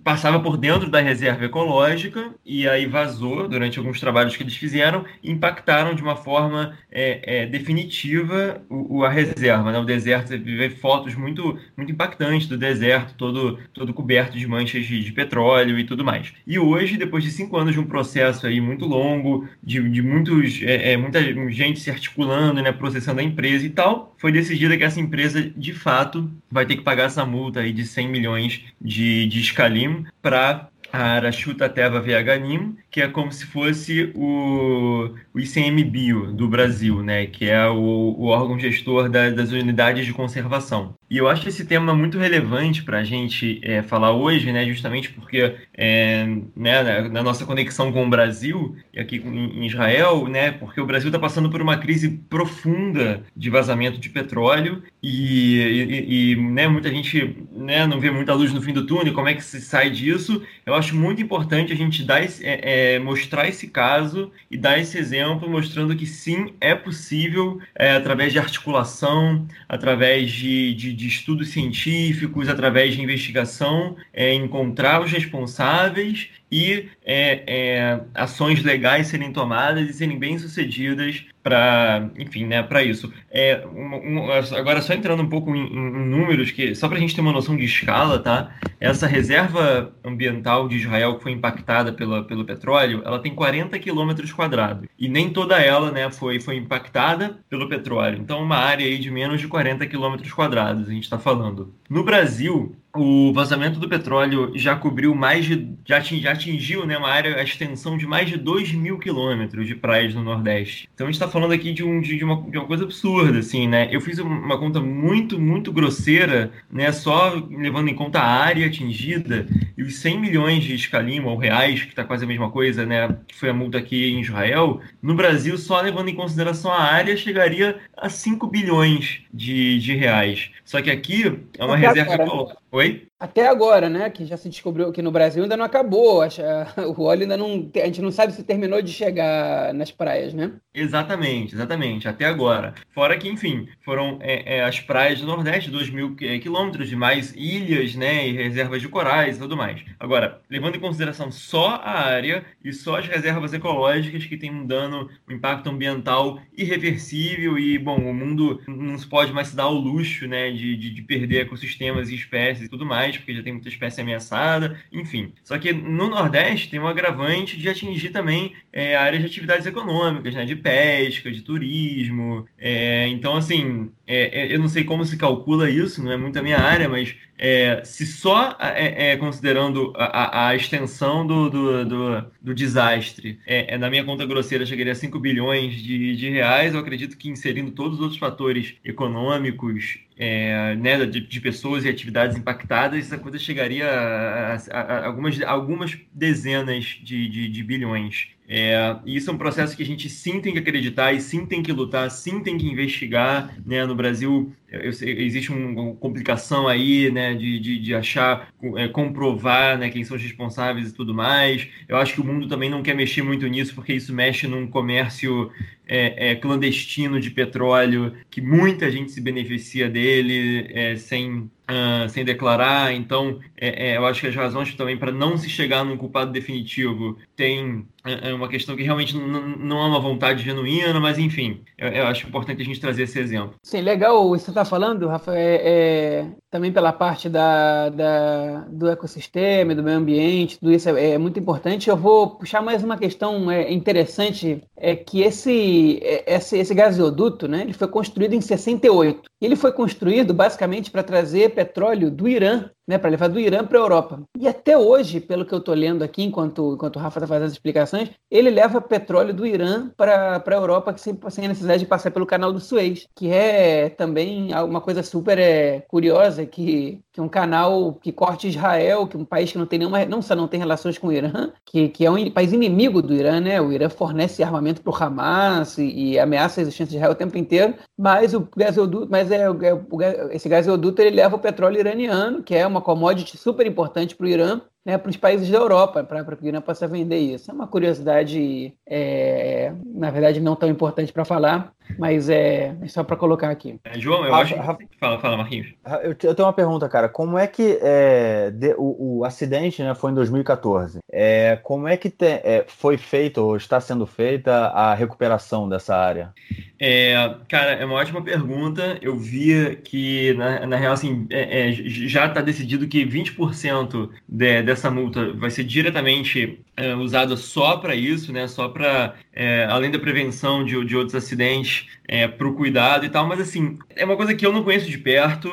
[0.04, 2.34] passava por dentro da reserva ecológica
[2.68, 8.62] aí vazou durante alguns trabalhos que eles fizeram, impactaram de uma forma é, é definitiva
[8.70, 9.80] o, o, a reserva, né?
[9.80, 14.86] O deserto, você vê fotos muito, muito impactantes do deserto, todo, todo coberto de manchas
[14.86, 16.34] de, de petróleo e tudo mais.
[16.46, 20.62] E hoje, depois de cinco anos de um processo aí muito longo, de, de muitos,
[20.62, 24.84] é, é, muita gente se articulando, né, processando a empresa e tal, foi decidida que
[24.84, 29.28] essa empresa, de fato, vai ter que pagar essa multa aí de 100 milhões de,
[29.28, 36.48] de escalim para Arashuta Teva VHNIM, que é como se fosse o, o ICMBio do
[36.48, 37.26] Brasil, né?
[37.26, 40.96] que é o, o órgão gestor da, das unidades de conservação.
[41.10, 44.66] E eu acho esse tema muito relevante para a gente é, falar hoje, né?
[44.66, 50.54] justamente porque é, né, na nossa conexão com o Brasil, e aqui em Israel, né?
[50.54, 56.32] porque o Brasil está passando por uma crise profunda de vazamento de petróleo e, e,
[56.32, 59.34] e né, muita gente né, não vê muita luz no fim do túnel, como é
[59.34, 60.42] que se sai disso?
[60.66, 64.80] Eu acho muito importante a gente dar esse, é, é, mostrar esse caso e dar
[64.80, 71.08] esse exemplo, mostrando que sim, é possível, é, através de articulação, através de, de, de,
[71.08, 79.34] estudos científicos, através de investigação, é, encontrar os responsáveis e é, é, ações legais serem
[79.34, 83.12] tomadas e serem bem sucedidas para, enfim, né, para isso.
[83.30, 87.00] É, um, um, agora só entrando um pouco em, em números, que só para a
[87.02, 88.56] gente ter uma noção de escala, tá?
[88.80, 94.32] Essa reserva ambiental de Israel que foi impactada pela, pelo petróleo, ela tem 40 quilômetros
[94.32, 98.18] quadrados e nem toda ela, né, foi foi impactada pelo petróleo.
[98.22, 101.76] Então uma área aí de menos de 40 quilômetros quadrados a gente está falando.
[101.90, 105.68] No Brasil o vazamento do petróleo já cobriu mais de.
[105.86, 110.14] já, atingiu né, uma área, a extensão de mais de 2 mil quilômetros de praias
[110.14, 110.90] no Nordeste.
[110.94, 113.68] Então a gente está falando aqui de, um, de, uma, de uma coisa absurda, assim,
[113.68, 113.88] né?
[113.92, 116.92] Eu fiz uma conta muito, muito grosseira, né?
[116.92, 119.46] Só levando em conta a área atingida
[119.78, 123.18] e os 100 milhões de escalima ou reais, que está quase a mesma coisa, né?
[123.28, 124.80] Que foi a multa aqui em Israel.
[125.02, 130.50] No Brasil, só levando em consideração a área, chegaria a 5 bilhões de, de reais.
[130.64, 132.58] Só que aqui é uma reserva.
[132.72, 132.85] Oi?
[132.86, 134.10] way Até agora, né?
[134.10, 136.22] Que já se descobriu que no Brasil ainda não acabou.
[136.98, 137.72] O óleo ainda não.
[137.76, 140.54] A gente não sabe se terminou de chegar nas praias, né?
[140.74, 142.08] Exatamente, exatamente.
[142.08, 142.74] Até agora.
[142.94, 146.96] Fora que, enfim, foram é, é, as praias do Nordeste, 2 mil é, quilômetros de
[146.96, 148.28] mais ilhas, né?
[148.28, 149.84] E reservas de corais e tudo mais.
[149.98, 154.66] Agora, levando em consideração só a área e só as reservas ecológicas que têm um
[154.66, 159.64] dano, um impacto ambiental irreversível e, bom, o mundo não se pode mais se dar
[159.64, 160.52] ao luxo, né?
[160.52, 163.70] De, de, de perder ecossistemas e espécies e tudo mais mais, porque já tem muita
[163.70, 165.34] espécie ameaçada, enfim.
[165.44, 170.34] Só que no Nordeste tem um agravante de atingir também é, áreas de atividades econômicas,
[170.34, 172.46] né, de pesca, de turismo.
[172.58, 176.38] É, então, assim, é, é eu não sei como se calcula isso, não é muito
[176.38, 181.86] a minha área, mas é, se só é, é, considerando a, a extensão do, do,
[181.86, 186.30] do, do desastre, é, é na minha conta grosseira chegaria a 5 bilhões de, de
[186.30, 191.84] reais, eu acredito que inserindo todos os outros fatores econômicos, é, né, de, de, pessoas
[191.84, 197.64] e atividades impactadas, essa coisa chegaria a, a, a algumas, algumas dezenas de, de, de
[197.64, 198.35] bilhões.
[198.48, 201.64] É, isso é um processo que a gente sim tem que acreditar e sim tem
[201.64, 203.56] que lutar, sim tem que investigar.
[203.66, 203.86] Né?
[203.86, 209.90] No Brasil eu, existe uma complicação aí né, de, de, de achar, é, comprovar né,
[209.90, 211.68] quem são os responsáveis e tudo mais.
[211.88, 214.68] Eu acho que o mundo também não quer mexer muito nisso, porque isso mexe num
[214.68, 215.52] comércio
[215.88, 222.24] é, é, clandestino de petróleo, que muita gente se beneficia dele é, sem Uh, sem
[222.24, 222.94] declarar.
[222.94, 226.32] Então, é, é, eu acho que as razões também para não se chegar num culpado
[226.32, 231.62] definitivo tem é, é uma questão que realmente não é uma vontade genuína, mas enfim,
[231.76, 233.56] eu, eu, acho importante a gente trazer esse exemplo.
[233.64, 238.60] Sim, legal o que você está falando, Rafa, é, é, também pela parte da, da,
[238.70, 241.90] do ecossistema, do meio ambiente, tudo isso é, é muito importante.
[241.90, 247.74] Eu vou puxar mais uma questão interessante, é que esse, esse, esse gasoduto, né, ele
[247.74, 249.24] foi construído em 68.
[249.42, 253.80] Ele foi construído basicamente para trazer petróleo do Irã né, para levar do Irã para
[253.80, 254.22] a Europa.
[254.40, 257.46] E até hoje, pelo que eu estou lendo aqui, enquanto, enquanto o Rafa está fazendo
[257.46, 261.90] as explicações, ele leva petróleo do Irã para a Europa sem, sem a necessidade de
[261.90, 267.22] passar pelo canal do Suez, que é também uma coisa super é, curiosa, que, que
[267.22, 270.36] um canal que corte Israel, que é um país que não tem nenhuma, não só
[270.36, 273.60] não tem relações com o Irã, que, que é um país inimigo do Irã, né?
[273.62, 277.16] O Irã fornece armamento para o Hamas e, e, ameaça a existência de Israel o
[277.16, 282.44] tempo inteiro, mas o gasoduto, mas é, é esse gasoduto ele leva o petróleo iraniano,
[282.44, 285.58] que é uma uma commodity super importante para o Irã, né, para os países da
[285.58, 287.50] Europa, para que o Irã possa vender isso.
[287.50, 293.04] É uma curiosidade, é, na verdade, não tão importante para falar, mas é, é só
[293.04, 293.80] para colocar aqui.
[293.84, 294.78] É, João, eu Rafa, acho.
[294.78, 294.88] Que...
[295.00, 295.74] Fala, fala, Marquinhos.
[296.04, 297.10] Eu, eu, tenho uma pergunta, cara.
[297.10, 301.00] Como é que é, de, o, o, acidente né, foi em 2014?
[301.12, 305.96] É, como é que te, é, foi feito ou está sendo feita a recuperação dessa
[305.96, 306.34] área?
[306.80, 308.98] É, cara, é uma ótima pergunta.
[309.02, 314.64] Eu vi que, na, na real, assim, é, é, já está decidido que 20% de,
[314.64, 318.48] dessa multa vai ser diretamente é, usada só para isso, né?
[318.48, 323.10] Só para, é, além da prevenção de, de outros acidentes, é, para o cuidado e
[323.10, 323.28] tal.
[323.28, 325.50] Mas, assim, é uma coisa que eu não conheço de perto.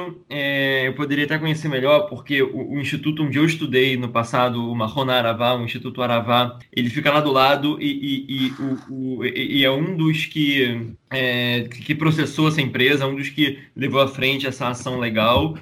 [0.84, 4.74] Eu poderia até conhecer melhor, porque o, o, instituto onde eu estudei no passado, o
[4.74, 9.24] Mahona Aravá, o Instituto Aravá, ele fica lá do lado e, e, e, o, o,
[9.24, 10.94] e é um dos que
[11.84, 15.54] que processou essa empresa, um dos que levou à frente essa ação legal.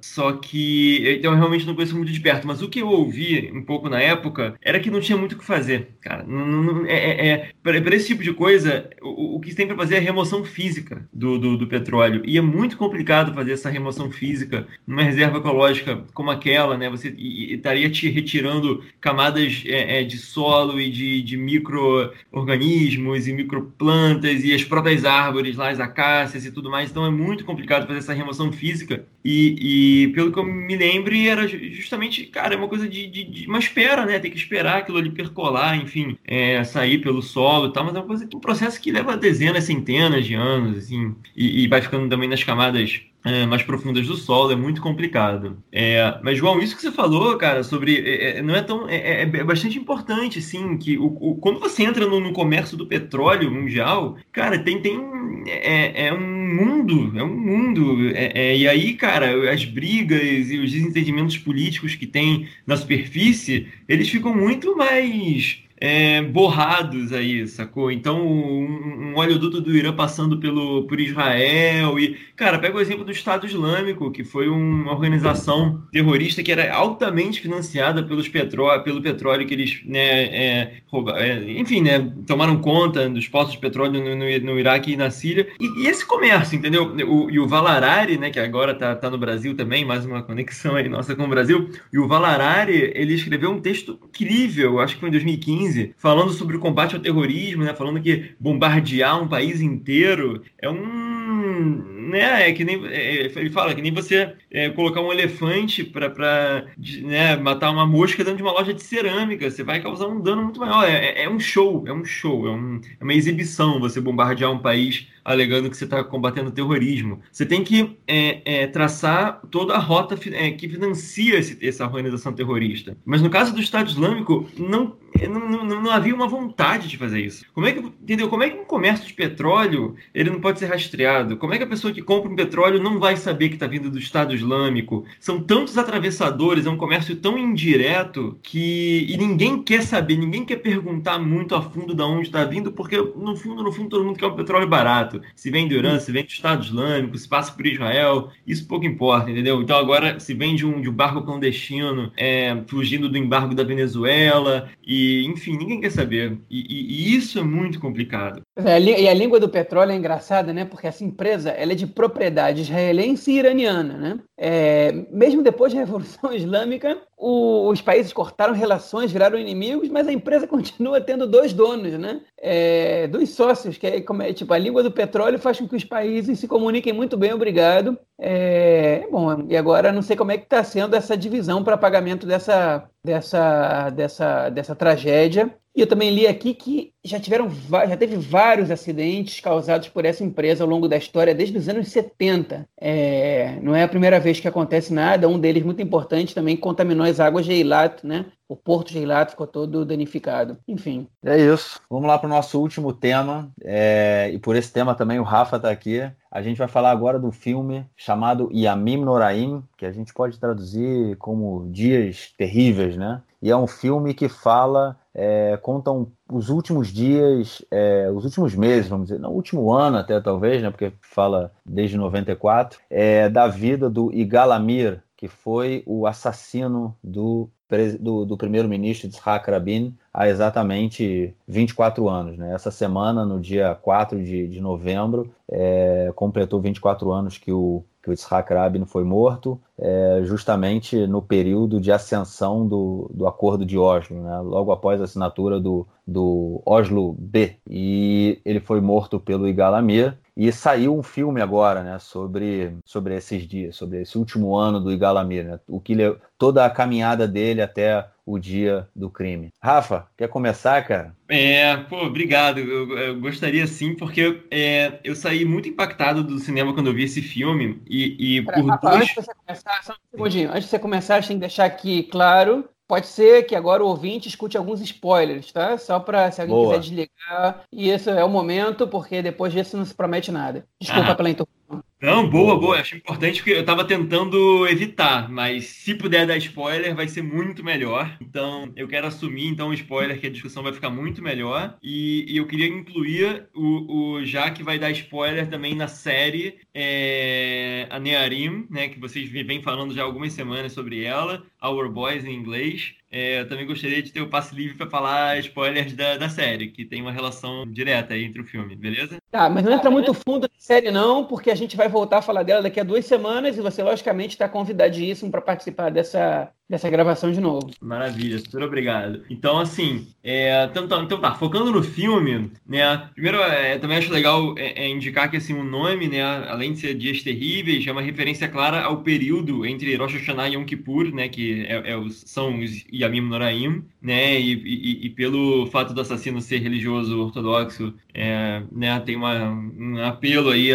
[0.00, 2.46] Só que então, eu realmente não conheço muito de perto.
[2.46, 5.38] Mas o que eu ouvi um pouco na época era que não tinha muito o
[5.38, 6.24] que fazer, cara.
[6.24, 9.76] Não, não, é, é, é para esse tipo de coisa, o, o que tem para
[9.76, 12.22] fazer é a remoção física do, do, do, petróleo.
[12.24, 16.88] E é muito complicado fazer essa remoção física numa reserva ecológica como aquela, né?
[16.90, 24.44] Você estaria te retirando camadas é, é, de solo e de, de micro-organismos e microplantas
[24.44, 26.90] e as próprias árvores lá, as acácias e tudo mais.
[26.90, 29.04] Então é muito complicado fazer essa remoção física.
[29.24, 29.77] E, e
[30.14, 33.58] pelo que eu me lembre, era justamente, cara, é uma coisa de, de, de uma
[33.58, 34.18] espera, né?
[34.18, 37.98] Tem que esperar aquilo ali percolar, enfim, é, sair pelo solo e tal, mas é
[37.98, 42.08] uma coisa, um processo que leva dezenas, centenas de anos, assim, e, e vai ficando
[42.08, 45.62] também nas camadas é, mais profundas do solo, é muito complicado.
[45.70, 47.96] É, mas, João, isso que você falou, cara, sobre.
[47.98, 48.88] É, é não é tão.
[48.88, 52.76] É, é, é, bastante importante, sim, que o, o, quando você entra no, no, comércio
[52.76, 54.98] do petróleo mundial, cara, tem, tem
[55.46, 58.10] é, um mundo, é um mundo.
[58.10, 64.34] e aí, cara, as brigas e os desentendimentos políticos que tem na superfície, eles ficam
[64.34, 67.90] muito mais é, borrados aí, sacou?
[67.90, 73.04] Então, um, um oleoduto do Irã passando pelo, por Israel e, cara, pega o exemplo
[73.04, 79.02] do Estado Islâmico, que foi uma organização terrorista que era altamente financiada pelos petró pelo
[79.02, 80.72] petróleo que eles, né, é,
[81.16, 85.10] é, enfim, né, tomaram conta dos postos de petróleo no, no, no Iraque e na
[85.10, 85.48] Síria.
[85.60, 86.94] E, e, esse comércio, entendeu?
[87.06, 90.74] O, e o Valarari, né, que agora tá, tá no Brasil também, mais uma conexão
[90.76, 95.00] aí nossa com o Brasil, e o Valarari, ele escreveu um texto incrível, acho que
[95.00, 97.74] foi em 2015, 2015, falando sobre o combate ao terrorismo, né?
[97.74, 103.74] Falando que bombardear um país inteiro é um né, é que nem é, ele fala
[103.74, 106.66] que nem você é, colocar um elefante para
[107.02, 110.42] né, matar uma mosca dentro de uma loja de cerâmica, você vai causar um dano
[110.42, 110.84] muito maior.
[110.84, 114.50] É, é, é um show, é um show, é, um, é uma exibição você bombardear
[114.50, 117.20] um país alegando que você está combatendo terrorismo.
[117.30, 122.32] Você tem que é, é, traçar toda a rota é, que financia esse, essa organização
[122.32, 122.96] terrorista.
[123.04, 124.96] Mas no caso do Estado Islâmico, não,
[125.28, 127.44] não, não, não, havia uma vontade de fazer isso.
[127.52, 128.30] Como é que, entendeu?
[128.30, 131.27] Como é que um comércio de petróleo ele não pode ser rastreado?
[131.36, 133.90] Como é que a pessoa que compra um petróleo não vai saber que está vindo
[133.90, 135.04] do Estado Islâmico?
[135.20, 140.56] São tantos atravessadores, é um comércio tão indireto que e ninguém quer saber, ninguém quer
[140.56, 144.18] perguntar muito a fundo de onde está vindo, porque no fundo, no fundo, todo mundo
[144.18, 145.20] quer um petróleo barato.
[145.34, 148.86] Se vem do Irã, se vem do Estado Islâmico, se passa por Israel, isso pouco
[148.86, 149.60] importa, entendeu?
[149.62, 153.62] Então agora se vem de um, de um barco clandestino é, fugindo do embargo da
[153.62, 156.38] Venezuela, e enfim, ninguém quer saber.
[156.50, 158.42] E, e, e isso é muito complicado.
[158.56, 160.64] É, e a língua do petróleo é engraçada, né?
[160.64, 164.20] Porque essa empresa ela é de propriedade israelense e iraniana, né?
[164.36, 170.12] É, mesmo depois da Revolução Islâmica, o, os países cortaram relações, viraram inimigos, mas a
[170.12, 172.20] empresa continua tendo dois donos, né?
[172.40, 175.74] É, dos sócios, que é, como é tipo a língua do petróleo faz com que
[175.74, 177.98] os países se comuniquem muito bem, obrigado.
[178.20, 182.26] É, bom, e agora não sei como é que está sendo essa divisão para pagamento
[182.26, 185.52] dessa, dessa, dessa, dessa tragédia.
[185.76, 190.24] E eu também li aqui que já tiveram já teve vários acidentes causados por essa
[190.24, 192.66] empresa ao longo da história desde os anos 70.
[192.76, 195.28] É, não é a primeira vez que acontece nada.
[195.28, 198.26] Um deles muito importante também contaminou as águas de Eilat, né?
[198.48, 200.58] O porto de Eilat ficou todo danificado.
[200.66, 201.06] Enfim.
[201.24, 201.80] É isso.
[201.88, 203.50] Vamos lá para o nosso último tema.
[203.62, 206.00] É, e por esse tema também o Rafa está aqui.
[206.30, 211.16] A gente vai falar agora do filme chamado Yamim Noraim, que a gente pode traduzir
[211.16, 213.22] como Dias Terríveis, né?
[213.40, 218.88] E é um filme que fala é, contam os últimos dias, é, os últimos meses,
[218.88, 223.48] vamos dizer, não, o último ano até talvez, né, porque fala desde 94, é, da
[223.48, 227.50] vida do Igalamir, que foi o assassino do,
[227.98, 232.38] do, do primeiro-ministro Yitzhak Rabin há exatamente 24 anos.
[232.38, 232.54] Né?
[232.54, 238.10] Essa semana, no dia 4 de, de novembro, é, completou 24 anos que o que
[238.10, 243.78] o Yitzhak Rabin foi morto, é, justamente no período de ascensão do, do Acordo de
[243.78, 244.40] Oslo, né?
[244.40, 247.56] logo após a assinatura do, do Oslo B.
[247.68, 250.18] E ele foi morto pelo Igalamir.
[250.38, 254.92] E saiu um filme agora, né, sobre, sobre esses dias, sobre esse último ano do
[254.92, 255.96] Igalamir, né, o que
[256.38, 259.52] toda a caminhada dele até o dia do crime.
[259.60, 261.12] Rafa, quer começar, cara?
[261.28, 262.60] É, pô, obrigado.
[262.60, 267.02] Eu, eu gostaria sim, porque é, eu saí muito impactado do cinema quando eu vi
[267.02, 269.02] esse filme e, e por Rafa, dois...
[269.02, 270.50] Antes de você começar, só um segundinho.
[270.50, 273.84] Antes de você começar, a gente tem que deixar aqui claro Pode ser que agora
[273.84, 275.76] o ouvinte escute alguns spoilers, tá?
[275.76, 276.68] Só para se alguém Boa.
[276.68, 277.64] quiser desligar.
[277.70, 280.66] E esse é o momento, porque depois disso não se promete nada.
[280.80, 281.14] Desculpa ah.
[281.14, 281.84] pela interrupção.
[282.00, 282.78] Não, boa, boa.
[282.78, 287.64] Acho importante porque eu tava tentando evitar, mas se puder dar spoiler, vai ser muito
[287.64, 288.16] melhor.
[288.20, 291.76] Então, eu quero assumir, então, o spoiler, que a discussão vai ficar muito melhor.
[291.82, 296.60] E, e eu queria incluir o, o já que vai dar spoiler também na série
[296.72, 298.88] é, a Nearim, né?
[298.88, 302.94] Que vocês vêm falando já algumas semanas sobre ela, Our Boys em inglês.
[303.10, 306.70] É, eu também gostaria de ter o passe livre para falar spoilers da, da série,
[306.70, 309.16] que tem uma relação direta aí entre o filme, beleza?
[309.30, 312.22] Tá, mas não entra muito fundo na série, não, porque a gente vai voltar a
[312.22, 316.90] falar dela daqui a duas semanas e você, logicamente, está convidadíssimo para participar dessa, dessa
[316.90, 317.70] gravação de novo.
[317.80, 319.22] Maravilha, super obrigado.
[319.30, 323.08] Então, assim, é, então, então, então tá, focando no filme, né?
[323.14, 326.80] Primeiro, é, também acho legal é, é, indicar que assim, o nome, né, além de
[326.80, 331.14] ser Dias Terríveis, é uma referência clara ao período entre Rosh Hashanah e Yom Kippur,
[331.14, 331.28] né?
[331.28, 334.38] Que é, é os, são os Yamim Noraim, né?
[334.38, 339.00] E, e, e, pelo fato do assassino ser religioso ortodoxo, é, né?
[339.00, 340.70] Tem uma, um apelo aí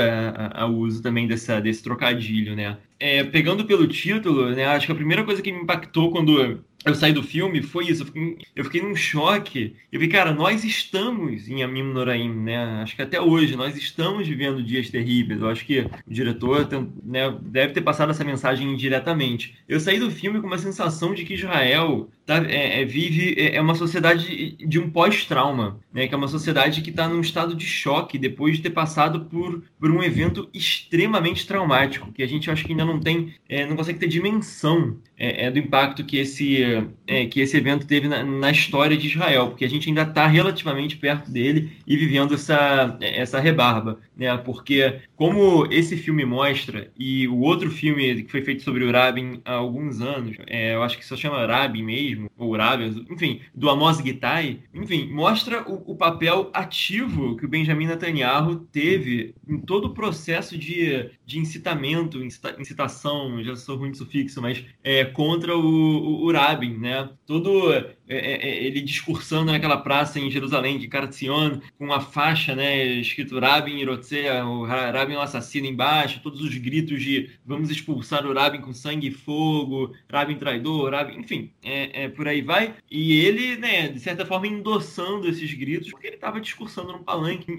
[0.53, 2.77] ao uso também dessa, desse trocadilho, né?
[3.05, 4.65] É, pegando pelo título, né?
[4.65, 6.41] Acho que a primeira coisa que me impactou quando
[6.85, 8.03] eu saí do filme foi isso.
[8.03, 9.75] Eu fiquei, eu fiquei num choque.
[9.91, 12.81] Eu vi, cara, nós estamos em Amim Noraim, né?
[12.81, 15.41] Acho que até hoje nós estamos vivendo dias terríveis.
[15.41, 16.67] Eu acho que o diretor
[17.03, 19.55] né, deve ter passado essa mensagem indiretamente.
[19.67, 23.55] Eu saí do filme com uma sensação de que Israel tá, é, é, vive é,
[23.55, 26.07] é uma sociedade de um pós-trauma, né?
[26.07, 29.63] Que é uma sociedade que está num estado de choque depois de ter passado por,
[29.79, 33.75] por um evento extremamente traumático, que a gente acho que ainda não tem, é, não
[33.75, 38.23] consegue ter dimensão é, é do impacto que esse, é, que esse evento teve na,
[38.23, 42.97] na, história de Israel, porque a gente ainda está relativamente perto dele e vivendo essa,
[42.99, 44.35] essa rebarba, né?
[44.37, 49.41] Porque como esse filme mostra e o outro filme que foi feito sobre o Rabin
[49.45, 53.69] há alguns anos, é, eu acho que só chama Rabin mesmo, ou Rabin, enfim, do
[53.69, 59.85] Amos Gitai, enfim, mostra o, o papel ativo que o Benjamin Netanyahu teve em todo
[59.85, 65.61] o processo de, de incitamento, incitação, já sou ruim de sufixo, mas é, contra o,
[65.61, 67.09] o, o Rabin, né?
[67.25, 72.53] Todo é, é, é, ele discursando naquela praça em Jerusalém, de Karatzion, com uma faixa,
[72.53, 77.69] né, escrito Rabin Irotzea, o Rabin é um assassino embaixo, todos os gritos de vamos
[77.69, 82.75] expulsar o Rabin com sangue e fogo, Rabin traidor, Rabin, enfim, é, por aí vai.
[82.91, 87.57] E ele, né, de certa forma, endossando esses gritos, porque ele estava discursando num palanque,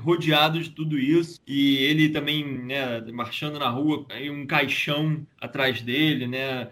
[0.00, 6.26] rodeado de tudo isso, e ele também, né, marchando na rua, um caixão atrás dele,
[6.26, 6.68] né,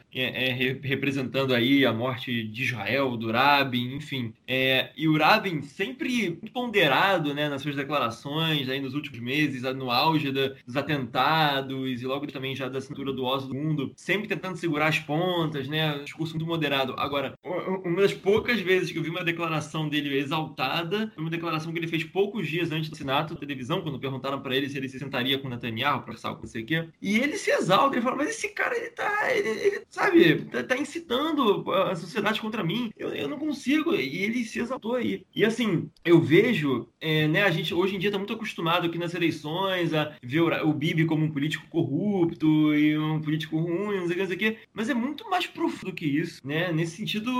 [0.82, 4.32] representando aí a morte de Israel Israel, do Rabin, enfim.
[4.46, 9.90] É, e o Rabin sempre ponderado né, nas suas declarações aí nos últimos meses, no
[9.90, 14.28] auge da, dos atentados e logo também já da cintura do osso do mundo, sempre
[14.28, 15.96] tentando segurar as pontas, né?
[15.96, 16.94] Um discurso muito moderado.
[16.98, 21.72] Agora, uma das poucas vezes que eu vi uma declaração dele exaltada foi uma declaração
[21.72, 24.88] que ele fez poucos dias antes do da televisão, quando perguntaram para ele se ele
[24.88, 26.88] se sentaria com Netanyahu para não sei o quê.
[27.00, 30.62] E ele se exalta, ele fala, mas esse cara, ele tá, ele, ele sabe, tá,
[30.62, 33.94] tá incitando a sociedade contra mim eu, eu não consigo.
[33.94, 35.24] E ele se exaltou aí.
[35.34, 38.98] E assim, eu vejo, é, né, a gente hoje em dia está muito acostumado aqui
[38.98, 44.00] nas eleições a ver o, o Bibi como um político corrupto e um político ruim,
[44.00, 44.56] não sei o que, não sei o que.
[44.72, 46.72] Mas é muito mais profundo que isso, né?
[46.72, 47.30] Nesse sentido,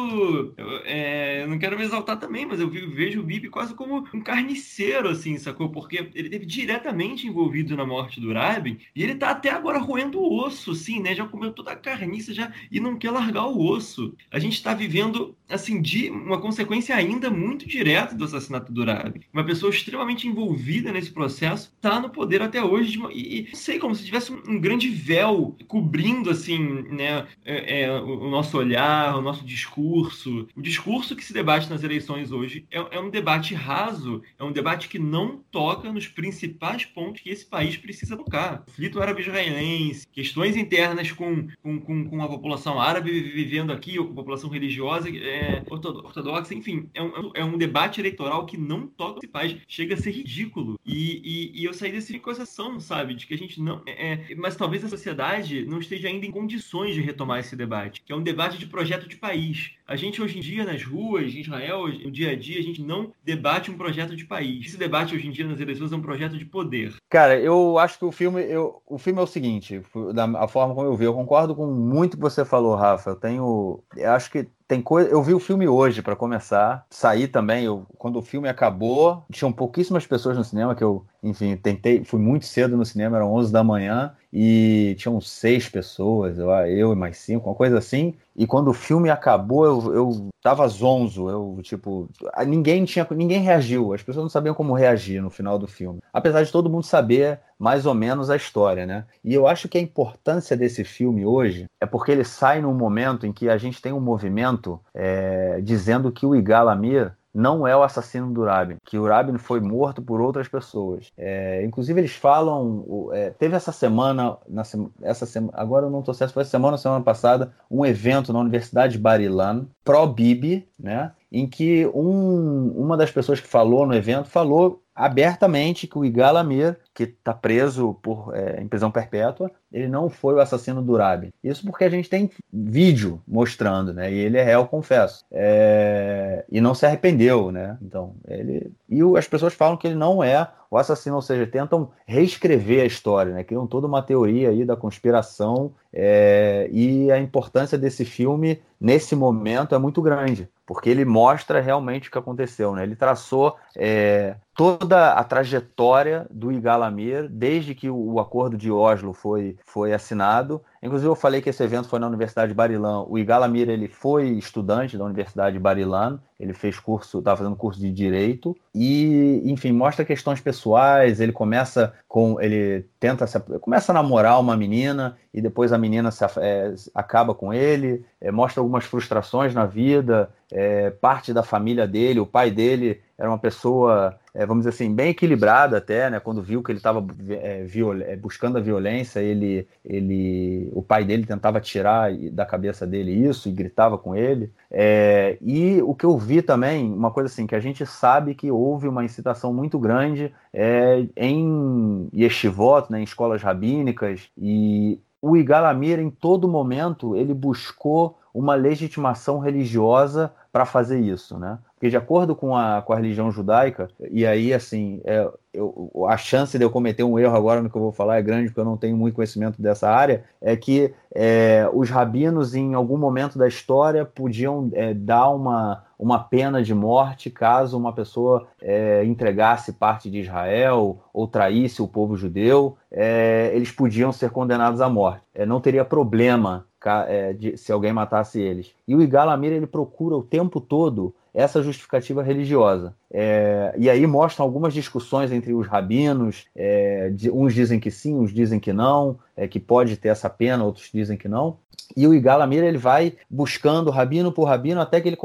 [0.57, 4.07] eu, é, eu não quero me exaltar também, mas eu vejo o Bibi quase como
[4.15, 5.71] um carniceiro, assim, sacou?
[5.71, 10.19] Porque ele teve diretamente envolvido na morte do Rabin e ele tá até agora roendo
[10.19, 11.15] o osso, assim, né?
[11.15, 14.15] Já comeu toda a carniça já e não quer largar o osso.
[14.31, 19.23] A gente está vivendo assim, de uma consequência ainda muito direta do assassinato do Rabi.
[19.33, 23.79] Uma pessoa extremamente envolvida nesse processo está no poder até hoje uma, e, e, sei
[23.79, 26.59] como se tivesse um, um, grande véu cobrindo assim,
[26.91, 30.49] né, é, é, o, o, nosso olhar, o nosso discurso.
[30.57, 34.53] O discurso que se debate nas eleições hoje é, é um debate raso, é um
[34.53, 38.63] debate que não toca nos principais pontos que esse país precisa tocar.
[38.67, 44.13] Conflito árabe-israelense, questões internas com, com, com, com a população árabe vivendo aqui, ou com
[44.13, 49.21] a população religiosa é, ortodoxa, enfim, é um, é um debate eleitoral que não toca
[49.25, 50.79] os pais, chega a ser ridículo.
[50.85, 53.83] E, e, e eu saí desse com essa ação, sabe, de que a gente não.
[53.87, 58.03] É, é, mas talvez a sociedade não esteja ainda em condições de retomar esse debate,
[58.03, 59.73] que é um debate de projeto de país.
[59.93, 62.81] A gente hoje em dia nas ruas, em Israel, no dia a dia, a gente
[62.81, 64.65] não debate um projeto de país.
[64.65, 66.95] Esse debate hoje em dia nas eleições é um projeto de poder.
[67.11, 69.83] Cara, eu acho que o filme, eu, o filme é o seguinte,
[70.15, 73.11] da a forma como eu vi, eu concordo com muito que você falou, Rafa.
[73.11, 75.11] Eu tenho, eu acho que tem coisa.
[75.11, 77.65] Eu vi o filme hoje para começar, saí também.
[77.65, 82.05] Eu, quando o filme acabou, tinham pouquíssimas pessoas no cinema que eu, enfim, tentei.
[82.05, 86.93] Fui muito cedo no cinema, eram 11 da manhã e tinham seis pessoas, eu, eu
[86.93, 88.15] e mais cinco, uma coisa assim.
[88.35, 92.09] E quando o filme acabou, eu, eu tava zonzo, eu, tipo,
[92.47, 96.01] ninguém tinha, ninguém reagiu, as pessoas não sabiam como reagir no final do filme.
[96.13, 99.05] Apesar de todo mundo saber mais ou menos a história, né?
[99.23, 103.25] E eu acho que a importância desse filme hoje é porque ele sai num momento
[103.25, 107.75] em que a gente tem um movimento é, dizendo que o Igal Amir não é
[107.77, 111.13] o assassino do Rabin, que o Rabin foi morto por outras pessoas.
[111.17, 114.63] É, inclusive eles falam, é, teve essa semana, na,
[115.01, 118.33] essa semana, agora eu não estou certo, se foi semana ou semana passada, um evento
[118.33, 123.95] na Universidade de Barilan, pró-Bibi, né, em que um, uma das pessoas que falou no
[123.95, 129.51] evento falou abertamente que o Igal Amir, que está preso por, é, em prisão perpétua,
[129.73, 131.33] ele não foi o assassino do Urabi.
[131.43, 134.13] Isso porque a gente tem vídeo mostrando, né?
[134.13, 135.25] E ele é réu, confesso.
[135.31, 136.45] É...
[136.51, 137.79] E não se arrependeu, né?
[137.81, 138.71] Então, ele.
[138.89, 142.87] E as pessoas falam que ele não é o assassino, ou seja, tentam reescrever a
[142.87, 143.45] história, né?
[143.45, 146.67] Criam toda uma teoria aí da conspiração é...
[146.73, 152.11] e a importância desse filme nesse momento é muito grande, porque ele mostra realmente o
[152.11, 152.85] que aconteceu, né?
[152.85, 159.59] Ele traçou é, toda a trajetória do Igalamir desde que o, acordo de Oslo foi,
[159.67, 163.05] foi assinado Inclusive, eu falei que esse evento foi na Universidade de Barilan.
[163.09, 166.19] O Igalamir ele foi estudante da Universidade de Barilan.
[166.41, 171.21] Ele fez curso, estava fazendo curso de direito e, enfim, mostra questões pessoais.
[171.21, 176.11] Ele começa com, ele tenta, se, começa a namorar uma menina e depois a menina
[176.11, 178.05] se, é, acaba com ele.
[178.21, 180.31] É, mostra algumas frustrações na vida.
[180.51, 184.93] É, parte da família dele, o pai dele era uma pessoa, é, vamos dizer assim,
[184.93, 186.19] bem equilibrada até, né?
[186.19, 187.65] Quando viu que ele estava é,
[188.09, 193.49] é, buscando a violência, ele, ele o pai dele tentava tirar da cabeça dele isso
[193.49, 194.51] e gritava com ele.
[194.69, 198.51] É, e o que eu vi também, uma coisa assim, que a gente sabe que
[198.51, 206.01] houve uma incitação muito grande é, em yeshivot, né, em escolas rabínicas, e o Igalamir,
[206.01, 211.59] em todo momento, ele buscou uma legitimação religiosa para fazer isso, né?
[211.75, 216.17] Porque de acordo com a, com a religião judaica, e aí, assim, é, eu, a
[216.19, 218.61] chance de eu cometer um erro agora no que eu vou falar é grande, porque
[218.61, 223.39] eu não tenho muito conhecimento dessa área, é que é, os rabinos, em algum momento
[223.39, 229.73] da história, podiam é, dar uma, uma pena de morte caso uma pessoa é, entregasse
[229.73, 235.23] parte de Israel ou traísse o povo judeu, é, eles podiam ser condenados à morte.
[235.35, 236.67] É, não teria problema
[237.07, 238.73] é, de, se alguém matasse eles.
[238.87, 242.95] E o Igalamir ele procura o tempo todo essa justificativa religiosa.
[243.11, 248.15] É, e aí mostram algumas discussões entre os rabinos, é, de, uns dizem que sim,
[248.15, 251.57] uns dizem que não, é, que pode ter essa pena, outros dizem que não.
[251.97, 255.19] E o Igalamir ele vai buscando rabino por rabino até que ele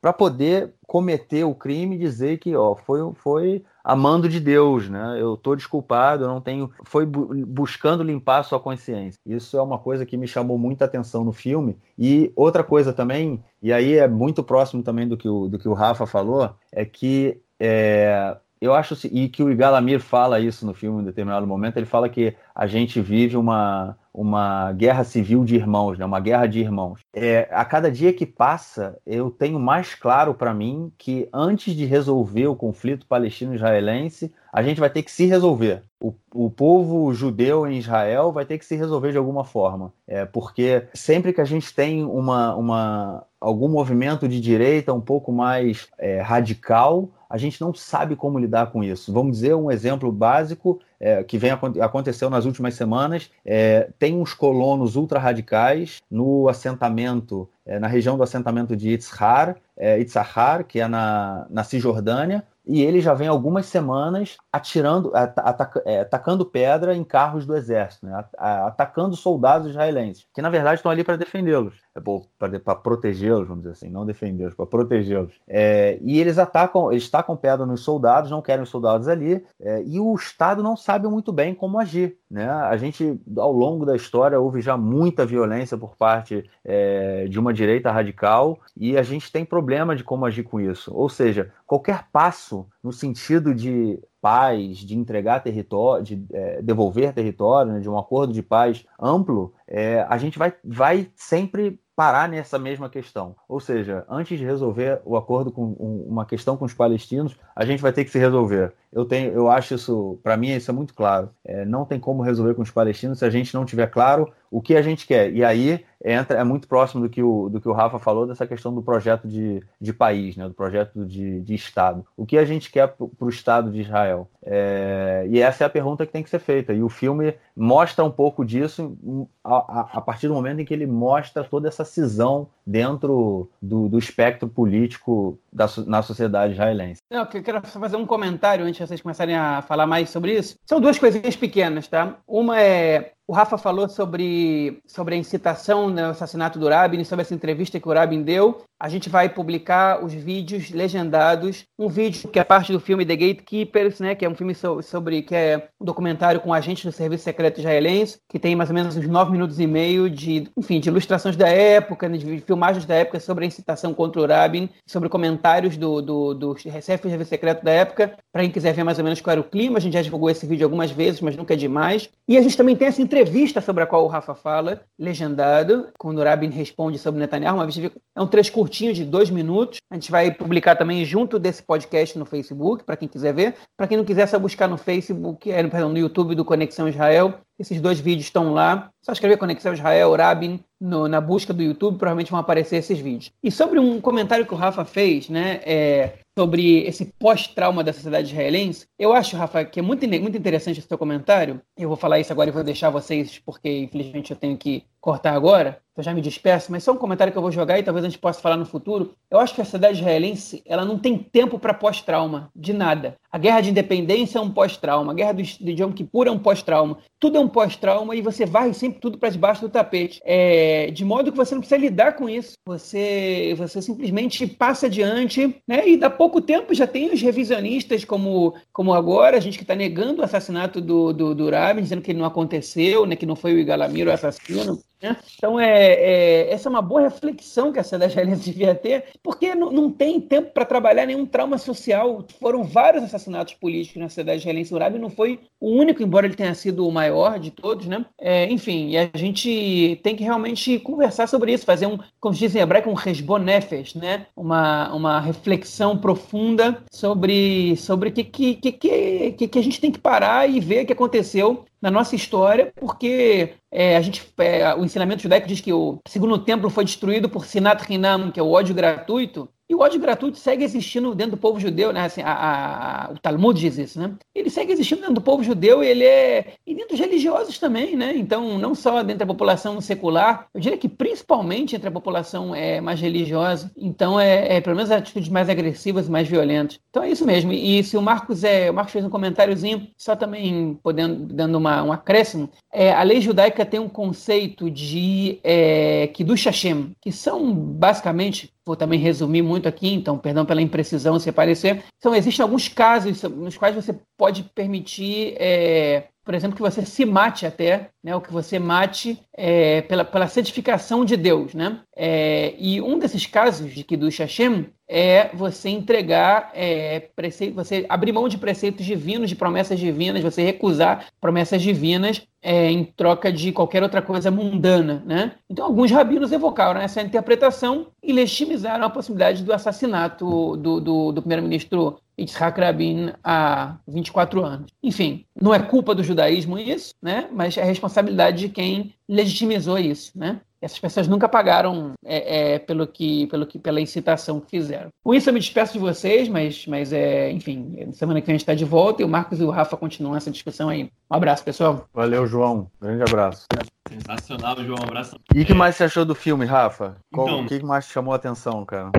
[0.00, 5.18] para poder cometer o crime e dizer que ó, foi, foi amando de Deus, né?
[5.20, 6.70] Eu estou desculpado, eu não tenho.
[6.82, 9.20] Foi bu buscando limpar a sua consciência.
[9.26, 11.76] Isso é uma coisa que me chamou muita atenção no filme.
[11.98, 15.68] E outra coisa também, e aí é muito próximo também do que o, do que
[15.68, 20.72] o Rafa falou, é que é, eu acho e que o Igalamir fala isso no
[20.72, 21.76] filme em determinado momento.
[21.76, 26.04] Ele fala que a gente vive uma uma guerra civil de irmãos, né?
[26.04, 26.98] uma guerra de irmãos.
[27.14, 31.84] É, a cada dia que passa, eu tenho mais claro para mim que antes de
[31.84, 35.84] resolver o conflito palestino-israelense, a gente vai ter que se resolver.
[36.00, 39.92] O, o, povo judeu em Israel vai ter que se resolver de alguma forma.
[40.04, 45.30] É, porque sempre que a gente tem uma, uma, algum movimento de direita um pouco
[45.30, 49.12] mais é, radical, a gente não sabe como lidar com isso.
[49.12, 53.30] Vamos dizer um exemplo básico é, que vem aconteceu nas últimas semanas.
[53.44, 59.98] É, tem uns colonos ultra-radicais no assentamento, é, na região do assentamento de Itzhar, é,
[60.00, 66.00] Itzhar, que é na, na Cisjordânia, e ele já vem algumas semanas atirando, ataca, é,
[66.00, 68.22] atacando pedra em carros do exército, né?
[68.36, 73.72] atacando soldados israelenses, que na verdade estão ali para defendê-los, é, para protegê-los, vamos dizer
[73.72, 75.32] assim, não defendê-los, para protegê-los.
[75.46, 79.82] É, e eles atacam, eles tacam pedra nos soldados, não querem os soldados ali, é,
[79.84, 82.16] e o Estado não sabe muito bem como agir.
[82.30, 82.48] Né?
[82.48, 87.52] A gente, ao longo da história, houve já muita violência por parte é, de uma
[87.52, 90.94] direita radical, e a gente tem problema de como agir com isso.
[90.94, 97.72] Ou seja, qualquer passo no sentido de paz, de entregar território, de é, devolver território,
[97.72, 102.60] né, de um acordo de paz amplo, é, a gente vai, vai sempre parar nessa
[102.60, 103.34] mesma questão.
[103.48, 107.82] Ou seja, antes de resolver o acordo com uma questão com os palestinos, a gente
[107.82, 108.72] vai ter que se resolver.
[108.92, 111.30] Eu tenho, eu acho isso, para mim isso é muito claro.
[111.44, 114.62] É, não tem como resolver com os palestinos se a gente não tiver claro o
[114.62, 115.30] que a gente quer.
[115.32, 118.46] E aí entra, é muito próximo do que o, do que o Rafa falou dessa
[118.46, 122.06] questão do projeto de, de país, né, do projeto de, de Estado.
[122.16, 124.28] O que a gente quer para o Estado de Israel?
[124.42, 126.72] É, e essa é a pergunta que tem que ser feita.
[126.72, 128.96] E o filme mostra um pouco disso
[129.44, 133.88] a, a, a partir do momento em que ele mostra toda essa cisão dentro do,
[133.88, 137.00] do espectro político da, na sociedade israelense.
[137.10, 140.56] Não, eu quero fazer um comentário antes de vocês começarem a falar mais sobre isso.
[140.66, 142.18] São duas coisinhas pequenas, tá?
[142.26, 147.20] Uma é o Rafa falou sobre, sobre a incitação no né, assassinato do Rabin, sobre
[147.20, 148.62] essa entrevista que o Rabin deu.
[148.80, 151.64] A gente vai publicar os vídeos legendados.
[151.78, 155.20] Um vídeo que é parte do filme The Gatekeepers, né, que é um filme sobre
[155.20, 158.96] que é um documentário com agentes do Serviço Secreto Israelense, que tem mais ou menos
[158.96, 162.94] uns nove minutos e meio de, enfim, de ilustrações da época, né, de filmagens da
[162.94, 167.72] época sobre a incitação contra o Rabin, sobre comentários do, do, do Serviço Secreto da
[167.72, 168.16] época.
[168.32, 170.30] Para quem quiser ver mais ou menos qual era o clima, a gente já divulgou
[170.30, 172.08] esse vídeo algumas vezes, mas nunca é demais.
[172.26, 175.88] E a gente também tem essa entrevista entrevista sobre a qual o Rafa fala, legendado,
[175.98, 177.56] quando o Rabin responde sobre Netanyahu.
[177.56, 177.68] Uma
[178.14, 179.78] é um trecho curtinho de dois minutos.
[179.90, 183.56] A gente vai publicar também junto desse podcast no Facebook, para quem quiser ver.
[183.76, 186.88] Para quem não quiser, é só buscar no Facebook, é, perdão, no YouTube do Conexão
[186.88, 187.40] Israel.
[187.58, 188.90] Esses dois vídeos estão lá.
[189.02, 193.32] Só escrever Conexão Israel, Rabin, no, na busca do YouTube, provavelmente vão aparecer esses vídeos.
[193.42, 198.28] E sobre um comentário que o Rafa fez, né, é, sobre esse pós-trauma da sociedade
[198.28, 201.60] israelense, eu acho, Rafa, que é muito, muito interessante esse seu comentário.
[201.76, 205.32] Eu vou falar isso agora e vou deixar vocês, porque infelizmente eu tenho que cortar
[205.32, 208.04] agora, eu já me despeço, mas só um comentário que eu vou jogar e talvez
[208.04, 209.14] a gente possa falar no futuro.
[209.28, 213.16] Eu acho que a sociedade israelense ela não tem tempo para pós-trauma, de nada.
[213.32, 216.38] A guerra de independência é um pós-trauma, a guerra do, de Yom Kippur é um
[216.38, 216.98] pós-trauma.
[217.18, 220.20] Tudo é um pós-trauma e você varre sempre tudo para debaixo do tapete.
[220.24, 222.52] É, de modo que você não precisa lidar com isso.
[222.64, 225.88] Você, você simplesmente passa adiante, né?
[225.88, 229.74] E dá pouco tempo já tem os revisionistas, como, como agora, a gente que está
[229.74, 233.16] negando o assassinato do, do, do Rabin, dizendo que ele não aconteceu, né?
[233.16, 234.78] que não foi o Igalamiro o assassino.
[235.02, 235.16] Né?
[235.36, 239.54] Então, é, é, essa é uma boa reflexão que a sociedade israelense devia ter, porque
[239.54, 242.24] não, não tem tempo para trabalhar nenhum trauma social.
[242.40, 244.74] Foram vários assassinatos políticos na sociedade israelense.
[244.74, 247.86] O não foi o único, embora ele tenha sido o maior de todos.
[247.86, 248.04] Né?
[248.20, 252.54] É, enfim, a gente tem que realmente conversar sobre isso, fazer um, como se diz
[252.54, 254.26] em hebraico, um resbonefes, né?
[254.36, 259.90] uma, uma reflexão profunda sobre o sobre que, que, que, que, que a gente tem
[259.90, 264.74] que parar e ver o que aconteceu na nossa história, porque é, a gente, é,
[264.74, 268.42] o ensinamento judaico diz que o segundo templo foi destruído por Sinat Hinam, que é
[268.42, 272.06] o ódio gratuito, e o ódio gratuito segue existindo dentro do povo judeu, né?
[272.06, 274.14] Assim, a, a, o Talmud diz isso, né?
[274.34, 277.94] Ele segue existindo dentro do povo judeu e ele é e dentro dos religiosos também,
[277.94, 278.16] né?
[278.16, 282.80] Então, não só dentro da população secular, eu diria que principalmente entre a população é,
[282.80, 283.70] mais religiosa.
[283.76, 286.80] Então, é, é pelo menos atitudes mais agressivas, mais violentas.
[286.88, 287.52] Então é isso mesmo.
[287.52, 291.82] E se o Marcos é, o Marcos fez um comentáriozinho, só também podendo dando uma,
[291.82, 297.52] um acréscimo, é, a lei judaica tem um conceito de é, Kiddush Hashem, que são
[297.52, 301.82] basicamente vou também resumir muito aqui, então perdão pela imprecisão se aparecer.
[301.96, 307.06] Então, existem alguns casos nos quais você pode permitir, é, por exemplo, que você se
[307.06, 311.54] mate até, né, ou que você mate é, pela, pela santificação de Deus.
[311.54, 311.80] Né?
[311.96, 317.08] É, e um desses casos de Kiddush Hashem é você entregar, é,
[317.54, 322.84] você abrir mão de preceitos divinos, de promessas divinas, você recusar promessas divinas é, em
[322.84, 325.02] troca de qualquer outra coisa mundana.
[325.06, 325.32] Né?
[325.48, 331.22] Então, alguns rabinos evocaram essa interpretação e legitimizaram a possibilidade do assassinato do, do, do
[331.22, 334.70] primeiro-ministro Yitzhak Rabin há 24 anos.
[334.82, 337.28] Enfim, não é culpa do judaísmo isso, né?
[337.32, 340.12] mas é responsabilidade de quem legitimizou isso.
[340.18, 340.40] Né?
[340.60, 344.88] essas pessoas nunca pagaram é, é, pelo que, pelo que, pela incitação que fizeram.
[345.04, 348.36] Com isso, eu me despeço de vocês, mas, mas é, enfim, semana que vem a
[348.36, 350.90] gente está de volta e o Marcos e o Rafa continuam essa discussão aí.
[351.10, 351.86] Um abraço, pessoal.
[351.94, 352.70] Valeu, João.
[352.80, 353.46] Grande abraço.
[353.88, 354.80] Sensacional, João.
[354.80, 355.16] Um abraço.
[355.34, 356.96] E o que mais você achou do filme, Rafa?
[357.12, 358.90] Qual, então, o que mais chamou a atenção, cara?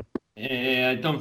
[0.41, 1.19] É, então,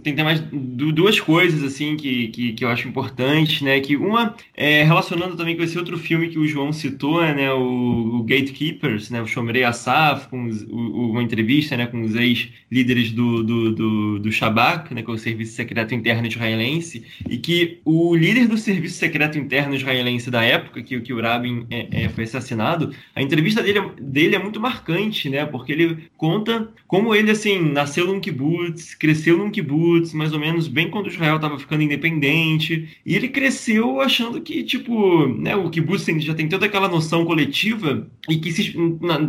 [0.00, 3.80] tem, tem mais duas coisas assim que, que, que, eu acho importantes, né?
[3.80, 7.52] Que uma é relacionando também com esse outro filme que o João citou, né?
[7.52, 9.20] O, o Gatekeepers, né?
[9.20, 11.86] O Shomrei Asaf, com os, o, uma entrevista, né?
[11.86, 15.02] Com os ex-líderes do, do, do, do Shabak, né?
[15.02, 19.74] Que é o Serviço Secreto Interno Israelense, e que o líder do Serviço Secreto Interno
[19.74, 24.36] Israelense da época, que, que o Rabin é, é, foi assassinado, a entrevista dele, dele
[24.36, 25.44] é muito marcante, né?
[25.44, 30.38] Porque ele conta como ele assim nasceu num kibbutz kibbutz, cresceu num kibbutz, mais ou
[30.38, 35.70] menos bem quando Israel estava ficando independente, e ele cresceu achando que, tipo, né, o
[35.70, 38.50] kibbutz já tem toda aquela noção coletiva e que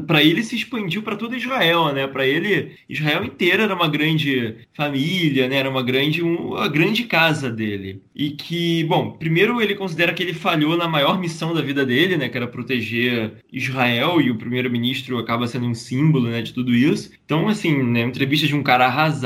[0.06, 2.08] para ele se expandiu para toda Israel, né?
[2.08, 5.58] Para ele, Israel inteira era uma grande família, né?
[5.58, 8.02] Era uma grande, uma grande casa dele.
[8.16, 12.18] E que, bom, primeiro ele considera que ele falhou na maior missão da vida dele,
[12.18, 12.30] né?
[12.30, 16.42] Que era proteger Israel e o primeiro-ministro acaba sendo um símbolo, né?
[16.42, 17.12] De tudo isso.
[17.26, 18.02] Então, assim, né?
[18.02, 19.21] Entrevista de um cara arrasado.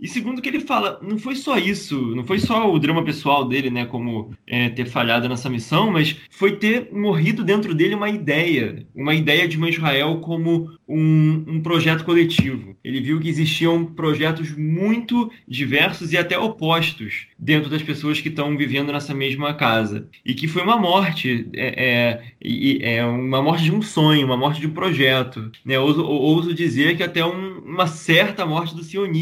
[0.00, 3.46] E segundo que ele fala, não foi só isso, não foi só o drama pessoal
[3.46, 3.86] dele, né?
[3.86, 9.14] Como é, ter falhado nessa missão, mas foi ter morrido dentro dele uma ideia, uma
[9.14, 12.76] ideia de uma Israel como um, um projeto coletivo.
[12.82, 18.56] Ele viu que existiam projetos muito diversos e até opostos dentro das pessoas que estão
[18.56, 20.08] vivendo nessa mesma casa.
[20.24, 24.60] E que foi uma morte, é, é, é uma morte de um sonho, uma morte
[24.60, 25.50] de um projeto.
[25.64, 25.78] Né?
[25.78, 29.19] Ouso, ouso dizer que até um, uma certa morte do sionismo,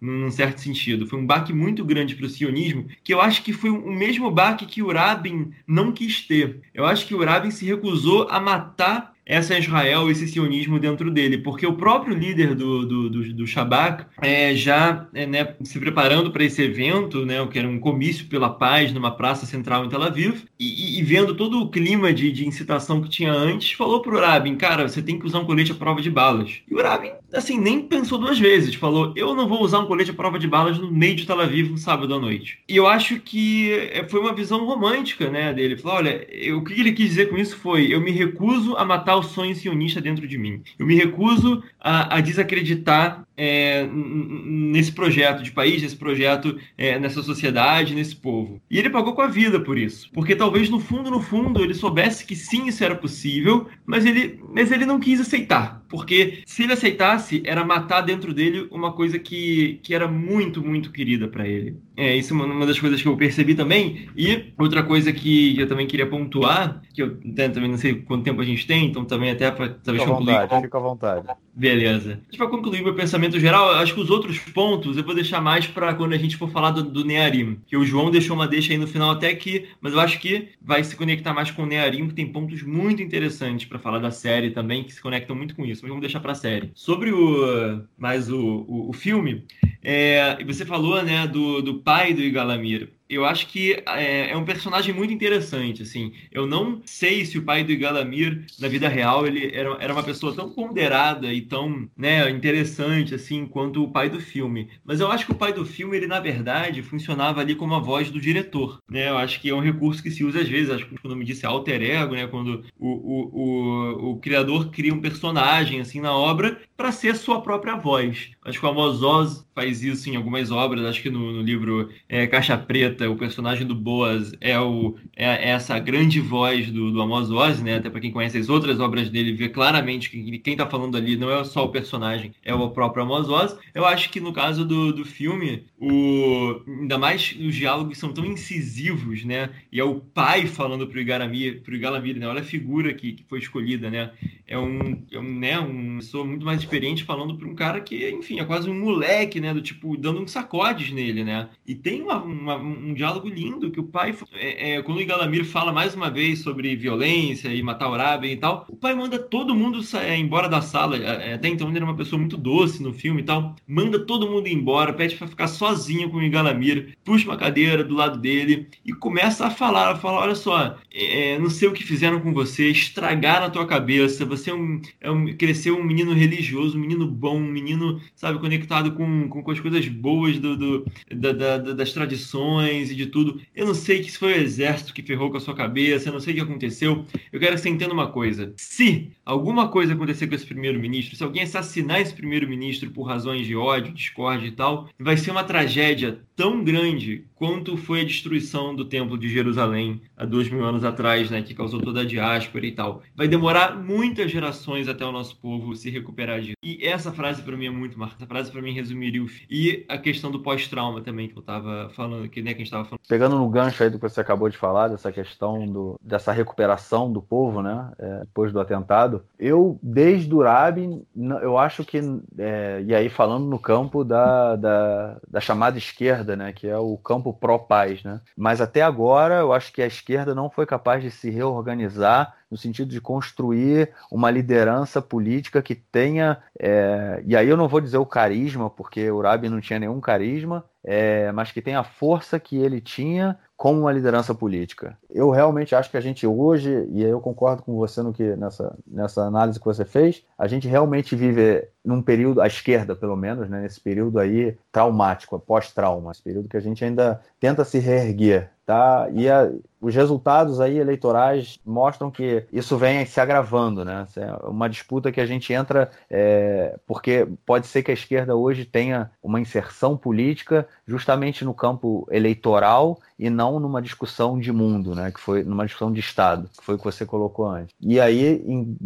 [0.00, 1.06] num certo sentido.
[1.06, 4.30] Foi um baque muito grande para o sionismo, que eu acho que foi o mesmo
[4.30, 6.60] baque que o Rabin não quis ter.
[6.74, 11.36] Eu acho que o Rabin se recusou a matar essa Israel, esse sionismo dentro dele,
[11.36, 16.30] porque o próprio líder do, do, do, do Shabak, é, já é, né, se preparando
[16.30, 20.02] para esse evento, né, que era um comício pela paz numa praça central em Tel
[20.02, 24.14] Aviv, e, e vendo todo o clima de, de, incitação que tinha antes, falou para
[24.14, 26.62] o Rabin, cara, você tem que usar um colete à prova de balas.
[26.66, 30.10] E o Rabin, assim, nem pensou duas vezes, falou, eu não vou usar um colete
[30.10, 32.58] à prova de balas no meio de Tel Aviv no sábado à noite.
[32.68, 35.76] E eu acho que é, foi uma visão romântica, né, dele.
[35.76, 36.26] Falou, olha,
[36.56, 39.54] o que ele quis dizer com isso foi, eu me recuso a matar o sonho
[39.54, 40.62] sionista dentro de mim.
[40.78, 47.22] Eu me recuso a, a desacreditar é, nesse projeto de país, nesse projeto, é, nessa
[47.22, 48.60] sociedade, nesse povo.
[48.68, 50.10] E ele pagou com a vida por isso.
[50.12, 54.40] Porque talvez no fundo, no fundo, ele soubesse que sim, isso era possível, mas ele,
[54.52, 55.84] mas ele não quis aceitar.
[55.88, 60.90] Porque se ele aceitasse, era matar dentro dele uma coisa que, que era muito, muito
[60.90, 61.76] querida para ele.
[61.98, 64.08] É, isso é uma das coisas que eu percebi também.
[64.16, 68.22] E outra coisa que eu também queria pontuar, que eu né, também não sei quanto
[68.22, 70.40] tempo a gente tem, então também até para talvez fica concluir.
[70.40, 71.26] Vontade, fica à vontade.
[71.52, 72.20] Beleza.
[72.36, 75.92] Para concluir meu pensamento geral, acho que os outros pontos eu vou deixar mais para
[75.92, 77.58] quando a gente for falar do, do Nearim.
[77.66, 80.50] Que o João deixou uma deixa aí no final até aqui, mas eu acho que
[80.62, 84.12] vai se conectar mais com o Nearim, que tem pontos muito interessantes para falar da
[84.12, 85.82] série também, que se conectam muito com isso.
[85.82, 86.70] Mas vamos deixar para a série.
[86.76, 89.44] Sobre o mais o, o, o filme,
[89.82, 94.44] é, você falou né, do, do pai do Igalamir eu acho que é, é, um
[94.44, 96.12] personagem muito interessante, assim.
[96.30, 100.02] Eu não sei se o pai do Igalamir, na vida real, ele era, era uma
[100.02, 104.68] pessoa tão ponderada e tão né, interessante, assim, quanto o pai do filme.
[104.84, 107.80] Mas eu acho que o pai do filme, ele, na verdade, funcionava ali como a
[107.80, 109.08] voz do diretor, né?
[109.08, 111.24] Eu acho que é um recurso que se usa às vezes, acho que o nome
[111.24, 112.26] disso é alter ego, né?
[112.26, 117.40] Quando o, o, o, o criador cria um personagem, assim, na obra para ser sua
[117.40, 118.30] própria voz.
[118.44, 121.90] Acho que o Amos Oz faz isso em algumas obras, acho que no, no livro
[122.08, 126.90] é, Caixa Preta, o personagem do Boas é, o, é, é essa grande voz do,
[126.90, 127.76] do Amos Oz, né?
[127.76, 131.16] Até para quem conhece as outras obras dele, vê claramente que quem está falando ali
[131.16, 133.56] não é só o personagem, é o próprio Amos Oz.
[133.74, 138.24] Eu acho que no caso do, do filme, o, ainda mais os diálogos são tão
[138.24, 139.50] incisivos, né?
[139.70, 142.26] E é o pai falando pro Igaramir, pro Igalamir, né?
[142.26, 144.10] Olha a figura que, que foi escolhida, né?
[144.46, 145.58] É um, é um, né?
[145.58, 149.40] uma pessoa muito mais experiente falando para um cara que, enfim, é quase um moleque,
[149.40, 149.52] né?
[149.52, 151.48] Do tipo, dando uns sacodes nele, né?
[151.66, 155.44] E tem uma, uma, um diálogo lindo que o pai, é, é, quando o Igalamir
[155.44, 159.18] fala mais uma vez sobre violência e matar o Raben e tal, o pai manda
[159.18, 160.96] todo mundo sair, embora da sala.
[160.96, 163.54] É, até então ele era uma pessoa muito doce no filme e tal.
[163.66, 167.94] Manda todo mundo embora, pede para ficar sozinho com o Igalamir, puxa uma cadeira do
[167.94, 172.20] lado dele e começa a falar, fala, olha só, é, não sei o que fizeram
[172.20, 176.76] com você, estragaram a tua cabeça, você é um, é um, cresceu um menino religioso,
[176.76, 180.86] um menino bom, um menino, sabe, conectado com, com, com as coisas boas do, do
[181.14, 183.40] da, da, das tradições, e de tudo.
[183.54, 186.12] Eu não sei que se foi o exército que ferrou com a sua cabeça, eu
[186.12, 187.04] não sei o que aconteceu.
[187.32, 188.52] Eu quero que você entenda uma coisa.
[188.56, 193.54] Se alguma coisa acontecer com esse primeiro-ministro, se alguém assassinar esse primeiro-ministro por razões de
[193.54, 198.84] ódio, discórdia e tal, vai ser uma tragédia tão grande quanto foi a destruição do
[198.84, 202.72] Templo de Jerusalém há dois mil anos atrás, né, que causou toda a diáspora e
[202.72, 203.02] tal.
[203.14, 206.56] Vai demorar muitas gerações até o nosso povo se recuperar disso.
[206.62, 208.22] E essa frase para mim é muito marcante.
[208.22, 211.90] Essa frase para mim resumiria o e a questão do pós-trauma também que eu estava
[211.90, 213.00] falando, que né, que a gente estava falando.
[213.06, 217.12] Pegando no gancho aí do que você acabou de falar dessa questão do, dessa recuperação
[217.12, 221.04] do povo, né, é, depois do atentado, eu desde o Rabin,
[221.42, 222.00] eu acho que
[222.38, 226.96] é, e aí falando no campo da, da, da chamada esquerda, né, que é o
[226.96, 228.20] campo pró-paz, né?
[228.36, 232.56] Mas até agora eu acho que a esquerda não foi capaz de se reorganizar no
[232.56, 237.98] sentido de construir uma liderança política que tenha, é, e aí eu não vou dizer
[237.98, 242.40] o carisma, porque o Urabi não tinha nenhum carisma, é, mas que tenha a força
[242.40, 244.96] que ele tinha como uma liderança política.
[245.10, 248.78] Eu realmente acho que a gente hoje, e eu concordo com você no que nessa,
[248.86, 253.50] nessa análise que você fez, a gente realmente vive num período, à esquerda pelo menos,
[253.50, 258.50] né, nesse período aí traumático, pós-trauma, esse período que a gente ainda tenta se reerguer,
[258.68, 259.08] tá?
[259.14, 259.50] E a,
[259.80, 264.06] os resultados aí eleitorais mostram que isso vem se agravando, né?
[264.14, 268.66] É uma disputa que a gente entra é, porque pode ser que a esquerda hoje
[268.66, 275.10] tenha uma inserção política justamente no campo eleitoral e não numa discussão de mundo, né?
[275.10, 277.74] Que foi numa discussão de Estado, que foi o que você colocou antes.
[277.80, 278.44] E aí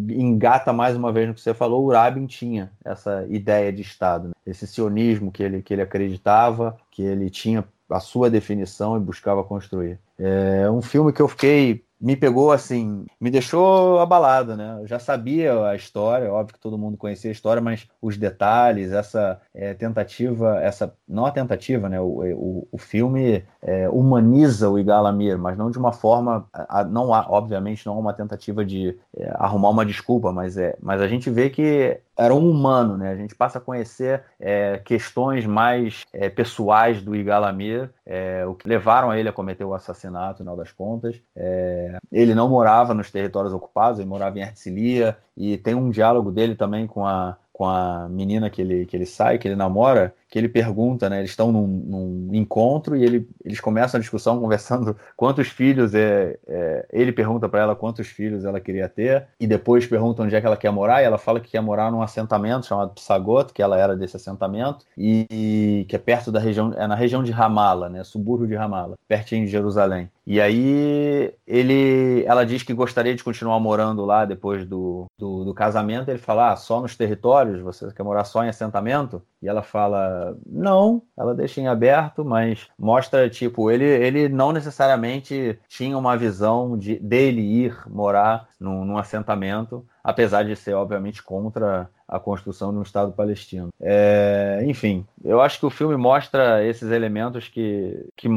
[0.08, 4.28] engata mais uma vez no que você falou, o Rabin tinha essa ideia de Estado,
[4.28, 4.34] né?
[4.46, 9.44] esse sionismo que ele, que ele acreditava, que ele tinha a sua definição e buscava
[9.44, 9.98] construir.
[10.18, 14.78] É um filme que eu fiquei me pegou assim, me deixou abalado, né?
[14.80, 18.90] Eu já sabia a história, óbvio que todo mundo conhecia a história, mas os detalhes,
[18.90, 22.00] essa é, tentativa, essa não a tentativa, né?
[22.00, 27.14] O, o, o filme é, humaniza o Igalamir, mas não de uma forma, a, não
[27.14, 31.06] há, obviamente, não há uma tentativa de é, arrumar uma desculpa, mas é, mas a
[31.06, 33.10] gente vê que era um humano, né?
[33.10, 38.68] A gente passa a conhecer é, questões mais é, pessoais do Igalamir, é, o que
[38.68, 41.20] levaram ele a cometer o assassinato, no final das contas.
[41.34, 46.30] É, ele não morava nos territórios ocupados, ele morava em Ercilia, e tem um diálogo
[46.30, 50.14] dele também com a, com a menina que ele, que ele sai, que ele namora,
[50.32, 51.18] que ele pergunta, né?
[51.18, 56.38] Eles estão num, num encontro e ele, eles começam a discussão conversando quantos filhos é,
[56.48, 60.40] é ele pergunta para ela quantos filhos ela queria ter e depois pergunta onde é
[60.40, 63.60] que ela quer morar e ela fala que quer morar num assentamento chamado Psagot, que
[63.60, 67.30] ela era desse assentamento e, e que é perto da região, é na região de
[67.30, 68.02] Ramala, né?
[68.02, 70.08] Subúrbio de Ramala, pertinho de Jerusalém.
[70.26, 75.52] E aí ele, ela diz que gostaria de continuar morando lá depois do, do, do
[75.52, 76.08] casamento.
[76.08, 79.20] Ele fala, ah, só nos territórios, você quer morar só em assentamento?
[79.42, 85.58] E ela fala, não, ela deixa em aberto, mas mostra, tipo, ele, ele não necessariamente
[85.68, 91.88] tinha uma visão de dele ir morar num, num assentamento, apesar de ser, obviamente, contra
[92.08, 93.70] a construção de um Estado palestino.
[93.80, 98.28] É, enfim, eu acho que o filme mostra esses elementos que, que,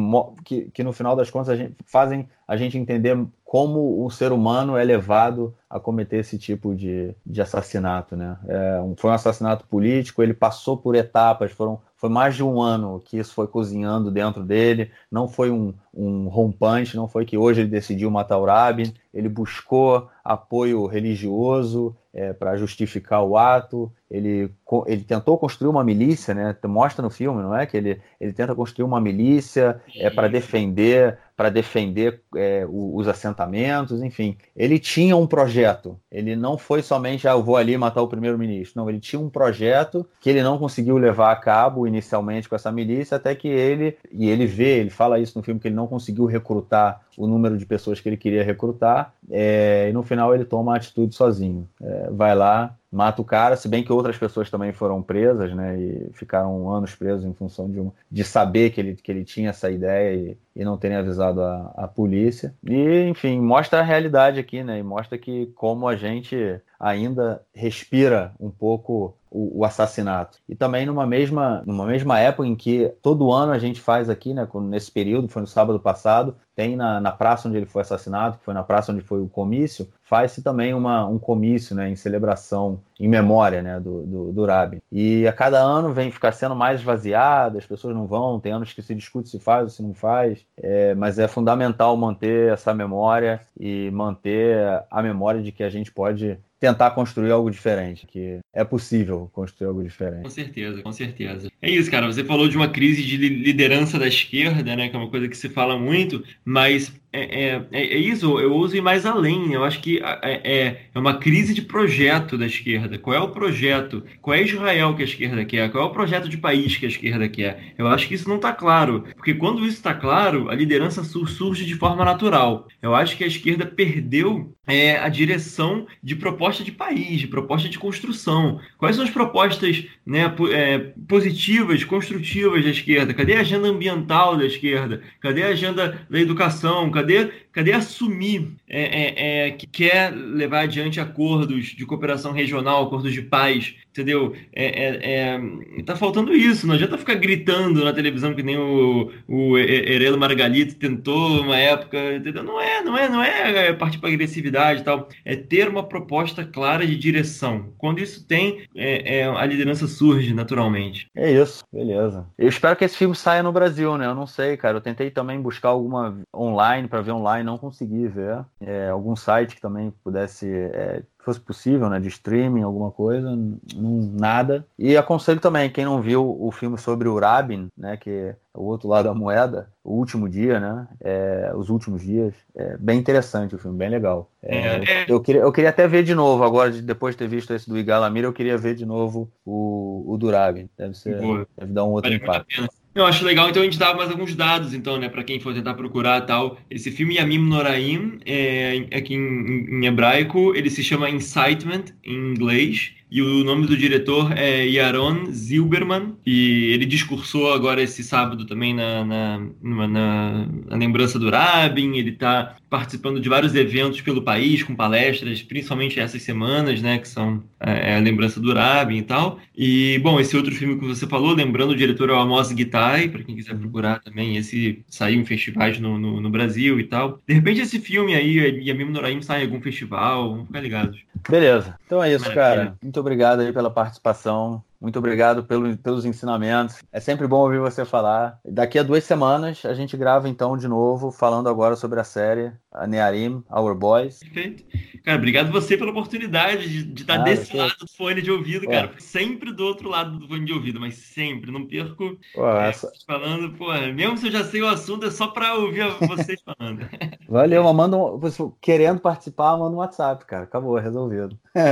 [0.45, 4.31] que, que no final das contas a gente, fazem a gente entender como o ser
[4.31, 8.15] humano é levado a cometer esse tipo de, de assassinato.
[8.15, 8.37] Né?
[8.47, 13.01] É, foi um assassinato político, ele passou por etapas, foram, foi mais de um ano
[13.03, 17.61] que isso foi cozinhando dentro dele, não foi um, um rompante, não foi que hoje
[17.61, 24.51] ele decidiu matar o Rabin, ele buscou apoio religioso é, para justificar o ato, ele,
[24.87, 26.55] ele tentou construir uma milícia, né?
[26.65, 27.65] mostra no filme, não é?
[27.65, 34.01] Que ele, ele tenta construir uma milícia é, para defender para defender é, os assentamentos,
[34.01, 34.37] enfim.
[34.55, 35.99] Ele tinha um projeto.
[36.09, 38.79] Ele não foi somente, ah, eu vou ali matar o primeiro-ministro.
[38.79, 42.71] Não, ele tinha um projeto que ele não conseguiu levar a cabo inicialmente com essa
[42.71, 45.84] milícia, até que ele, e ele vê, ele fala isso no filme, que ele não
[45.87, 50.45] conseguiu recrutar o número de pessoas que ele queria recrutar, é, e no final ele
[50.45, 51.67] toma a atitude sozinho.
[51.81, 55.77] É, vai lá, mata o cara, se bem que outras pessoas também foram presas, né,
[55.77, 59.49] e ficaram anos presos em função de, um, de saber que ele, que ele tinha
[59.49, 62.53] essa ideia e, e não terem avisado a, a polícia.
[62.65, 68.33] E, enfim, mostra a realidade aqui, né, e mostra que como a gente ainda respira
[68.39, 70.39] um pouco o, o, assassinato.
[70.47, 74.33] E também numa mesma, numa mesma época em que todo ano a gente faz aqui,
[74.33, 78.37] né, nesse período, foi no sábado passado, tem na, na praça onde ele foi assassinado,
[78.37, 81.95] que foi na praça onde foi o comício, faz-se também uma, um comício né, em
[81.97, 84.79] celebração, em memória né, do, do, do Rabin.
[84.89, 88.71] E a cada ano vem ficar sendo mais esvaziada, as pessoas não vão, tem anos
[88.71, 92.73] que se discute se faz ou se não faz, é, mas é fundamental manter essa
[92.73, 98.39] memória e manter a memória de que a gente pode tentar construir algo diferente, que
[98.51, 100.23] é possível construir algo diferente.
[100.23, 101.51] Com certeza, com certeza.
[101.61, 102.07] É isso, cara.
[102.07, 104.89] Você falou de uma crise de liderança da esquerda, né?
[104.89, 108.53] Que é uma coisa que se fala muito, mas é, é, é, é isso, eu
[108.53, 109.53] uso ir mais além.
[109.53, 112.97] Eu acho que é, é, é, uma crise de projeto da esquerda.
[112.97, 114.03] Qual é o projeto?
[114.21, 115.71] Qual é Israel que a esquerda quer?
[115.71, 117.73] Qual é o projeto de país que a esquerda quer?
[117.77, 119.05] Eu acho que isso não está claro.
[119.15, 122.67] Porque quando isso está claro, a liderança surge de forma natural.
[122.81, 127.67] Eu acho que a esquerda perdeu é, a direção de proposta de país, de proposta
[127.69, 128.59] de construção.
[128.77, 130.77] Quais são as propostas né, é,
[131.07, 133.13] positivas, construtivas da esquerda?
[133.13, 135.01] Cadê a agenda ambiental da esquerda?
[135.19, 136.89] Cadê a agenda da educação?
[136.91, 143.13] Cadê cadê, assumir é, é, é, que quer levar adiante acordos de cooperação regional, acordos
[143.13, 144.35] de paz, entendeu?
[144.53, 145.39] É, é,
[145.79, 146.67] é, tá faltando isso.
[146.67, 152.15] Não adianta ficar gritando na televisão que nem o, o Herelo Margalito tentou uma época,
[152.15, 152.43] entendeu?
[152.43, 155.07] Não é, não é, não é partir para agressividade e tal.
[155.23, 157.73] É ter uma proposta clara de direção.
[157.77, 161.07] Quando isso tem, é, é, a liderança surge naturalmente.
[161.15, 162.25] É isso, beleza.
[162.37, 164.07] Eu espero que esse filme saia no Brasil, né?
[164.07, 164.77] Eu não sei, cara.
[164.77, 168.43] Eu tentei também buscar alguma online para ver online, não consegui ver.
[168.59, 173.35] É, algum site que também pudesse é, fosse possível, né, de streaming, alguma coisa,
[173.75, 174.65] não, nada.
[174.77, 178.63] E aconselho também, quem não viu o filme sobre o Rabin, né, que é o
[178.63, 183.55] outro lado da moeda, o último dia, né, é, os últimos dias, é bem interessante
[183.55, 184.29] o filme, bem legal.
[184.43, 185.05] É, é.
[185.07, 187.77] eu, queria, eu queria até ver de novo, agora, depois de ter visto esse do
[187.77, 190.69] Igalamir, eu queria ver de novo o, o do Rabin.
[190.77, 191.19] Deve, ser,
[191.57, 192.69] deve dar um outro vale impacto.
[192.95, 195.53] Eu acho legal, então a gente dá mais alguns dados, então, né, para quem for
[195.53, 196.57] tentar procurar tal.
[196.69, 202.93] Esse filme Yamim Noraim, é, aqui em, em hebraico, ele se chama Incitement em inglês.
[203.11, 206.15] E o nome do diretor é Yaron Zilberman.
[206.25, 211.97] E ele discursou agora esse sábado também na, na, na, na lembrança do Rabin.
[211.97, 216.97] Ele está participando de vários eventos pelo país, com palestras, principalmente essas semanas, né?
[216.97, 219.39] Que são é, é a lembrança do Rabin e tal.
[219.55, 223.07] E, bom, esse outro filme que você falou, lembrando, o diretor é o Amos Gitai,
[223.07, 224.35] para quem quiser procurar também.
[224.35, 227.21] Esse saiu em festivais no, no, no, Brasil e tal.
[227.25, 230.31] De repente, esse filme aí, Yamim Noraim, sai em algum festival.
[230.31, 230.99] Vamos ficar ligados.
[231.29, 231.75] Beleza.
[231.85, 232.43] Então é isso, Maravilha.
[232.43, 232.77] cara.
[232.83, 234.61] Muito obrigado aí pela participação.
[234.81, 236.83] Muito obrigado pelo, pelos ensinamentos.
[236.91, 238.37] É sempre bom ouvir você falar.
[238.45, 242.51] Daqui a duas semanas a gente grava então de novo, falando agora sobre a série
[242.75, 244.19] a Nearim, Our Boys.
[244.19, 244.63] Perfeito.
[245.03, 247.57] Cara, obrigado você pela oportunidade de, estar desse que...
[247.57, 248.91] lado do fone de ouvido, cara.
[248.97, 251.51] Sempre do outro lado do fone de ouvido, mas sempre.
[251.51, 252.91] Não perco pô, é, essa...
[253.05, 256.87] falando, pô, mesmo se eu já sei o assunto, é só para ouvir vocês falando.
[257.29, 258.19] Valeu, manda um,
[258.59, 260.43] querendo participar, manda um WhatsApp, cara.
[260.43, 261.37] Acabou, resolvido.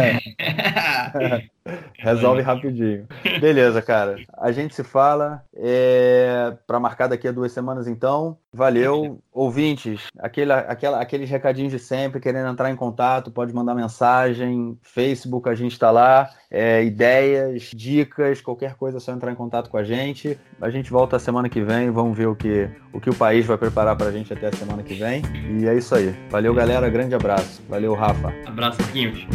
[1.16, 1.48] É.
[2.00, 3.08] Resolve rapidinho.
[3.40, 4.18] Beleza, cara.
[4.38, 6.58] A gente se fala é...
[6.66, 8.38] para marcar daqui a duas semanas, então.
[8.54, 10.08] Valeu, ouvintes.
[10.20, 14.78] Aquele, aquela, aqueles recadinhos de sempre, querendo entrar em contato, pode mandar mensagem.
[14.84, 16.30] Facebook, a gente está lá.
[16.52, 20.38] É, ideias, dicas, qualquer coisa, é só entrar em contato com a gente.
[20.62, 21.90] A gente volta semana que vem.
[21.90, 24.54] Vamos ver o que o, que o país vai preparar para a gente até a
[24.54, 25.24] semana que vem.
[25.50, 26.16] E é isso aí.
[26.30, 26.88] Valeu, galera.
[26.90, 27.64] Grande abraço.
[27.68, 28.32] Valeu, Rafa.
[28.46, 29.26] Abraço, Marquinhos.